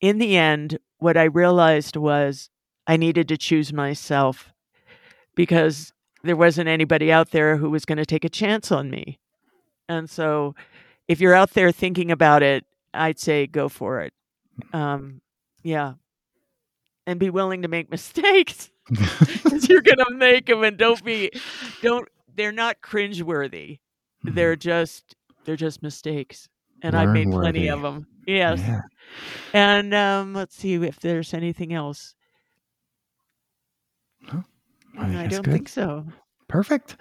in 0.02 0.18
the 0.18 0.38
end, 0.38 0.80
what 0.98 1.18
I 1.18 1.26
realized 1.26 1.98
was 1.98 2.50
I 2.88 2.98
needed 2.98 3.28
to 3.28 3.38
choose 3.38 3.72
myself 3.72 4.52
because 5.36 5.94
there 6.24 6.36
wasn't 6.36 6.68
anybody 6.68 7.12
out 7.12 7.30
there 7.30 7.58
who 7.58 7.70
was 7.70 7.86
going 7.86 8.00
to 8.00 8.08
take 8.08 8.26
a 8.26 8.30
chance 8.30 8.72
on 8.72 8.90
me. 8.90 9.20
And 9.88 10.10
so 10.10 10.56
if 11.08 11.22
you're 11.22 11.36
out 11.36 11.52
there 11.52 11.72
thinking 11.72 12.10
about 12.10 12.42
it, 12.42 12.66
I'd 12.92 13.20
say 13.20 13.46
go 13.46 13.70
for 13.70 14.02
it. 14.02 14.14
Um, 14.74 15.22
yeah. 15.62 15.94
And 17.08 17.20
be 17.20 17.30
willing 17.30 17.62
to 17.62 17.68
make 17.68 17.92
mistakes 17.92 18.72
because 18.90 19.70
you're 19.70 19.82
going 19.82 20.00
to 20.00 20.14
make 20.16 20.48
them 20.48 20.64
and 20.64 20.78
don't 20.78 21.04
be, 21.04 21.32
don't, 21.82 22.08
they're 22.36 22.52
not 22.52 22.82
cringeworthy. 22.82 23.80
Mm-hmm. 24.26 24.36
They're 24.36 24.56
just, 24.56 25.16
they're 25.46 25.56
just 25.56 25.84
mistakes. 25.84 26.50
And 26.82 26.96
I've 26.96 27.10
made 27.10 27.32
plenty 27.32 27.68
of 27.70 27.82
them. 27.82 28.08
Yes. 28.28 28.60
Yeah. 28.60 28.82
And 29.54 29.94
um, 29.94 30.34
let's 30.34 30.56
see 30.56 30.74
if 30.76 31.00
there's 31.00 31.34
anything 31.34 31.74
else. 31.74 32.16
Oh, 34.34 34.44
I, 34.98 35.24
I 35.24 35.28
don't 35.28 35.44
good. 35.44 35.54
think 35.54 35.70
so. 35.70 36.06
Perfect. 36.48 36.98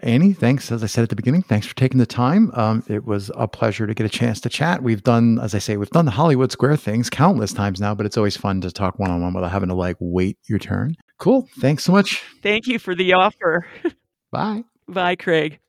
Annie, 0.00 0.34
thanks. 0.34 0.70
As 0.70 0.82
I 0.82 0.86
said 0.86 1.04
at 1.04 1.08
the 1.08 1.16
beginning, 1.16 1.42
thanks 1.42 1.66
for 1.66 1.74
taking 1.74 1.98
the 1.98 2.06
time. 2.06 2.50
Um, 2.54 2.84
it 2.86 3.04
was 3.04 3.30
a 3.34 3.48
pleasure 3.48 3.86
to 3.86 3.94
get 3.94 4.04
a 4.04 4.10
chance 4.10 4.40
to 4.42 4.48
chat. 4.48 4.82
We've 4.82 5.02
done, 5.02 5.38
as 5.40 5.54
I 5.54 5.58
say, 5.58 5.76
we've 5.78 5.90
done 5.90 6.04
the 6.04 6.10
Hollywood 6.10 6.52
Square 6.52 6.76
things 6.76 7.08
countless 7.08 7.52
times 7.52 7.80
now, 7.80 7.94
but 7.94 8.04
it's 8.04 8.18
always 8.18 8.36
fun 8.36 8.60
to 8.60 8.70
talk 8.70 8.98
one 8.98 9.10
on 9.10 9.22
one 9.22 9.32
without 9.32 9.52
having 9.52 9.70
to 9.70 9.74
like 9.74 9.96
wait 9.98 10.38
your 10.48 10.58
turn. 10.58 10.96
Cool. 11.18 11.48
Thanks 11.60 11.84
so 11.84 11.92
much. 11.92 12.22
Thank 12.42 12.66
you 12.66 12.78
for 12.78 12.94
the 12.94 13.14
offer. 13.14 13.66
Bye. 14.30 14.64
Bye, 14.86 15.16
Craig. 15.16 15.60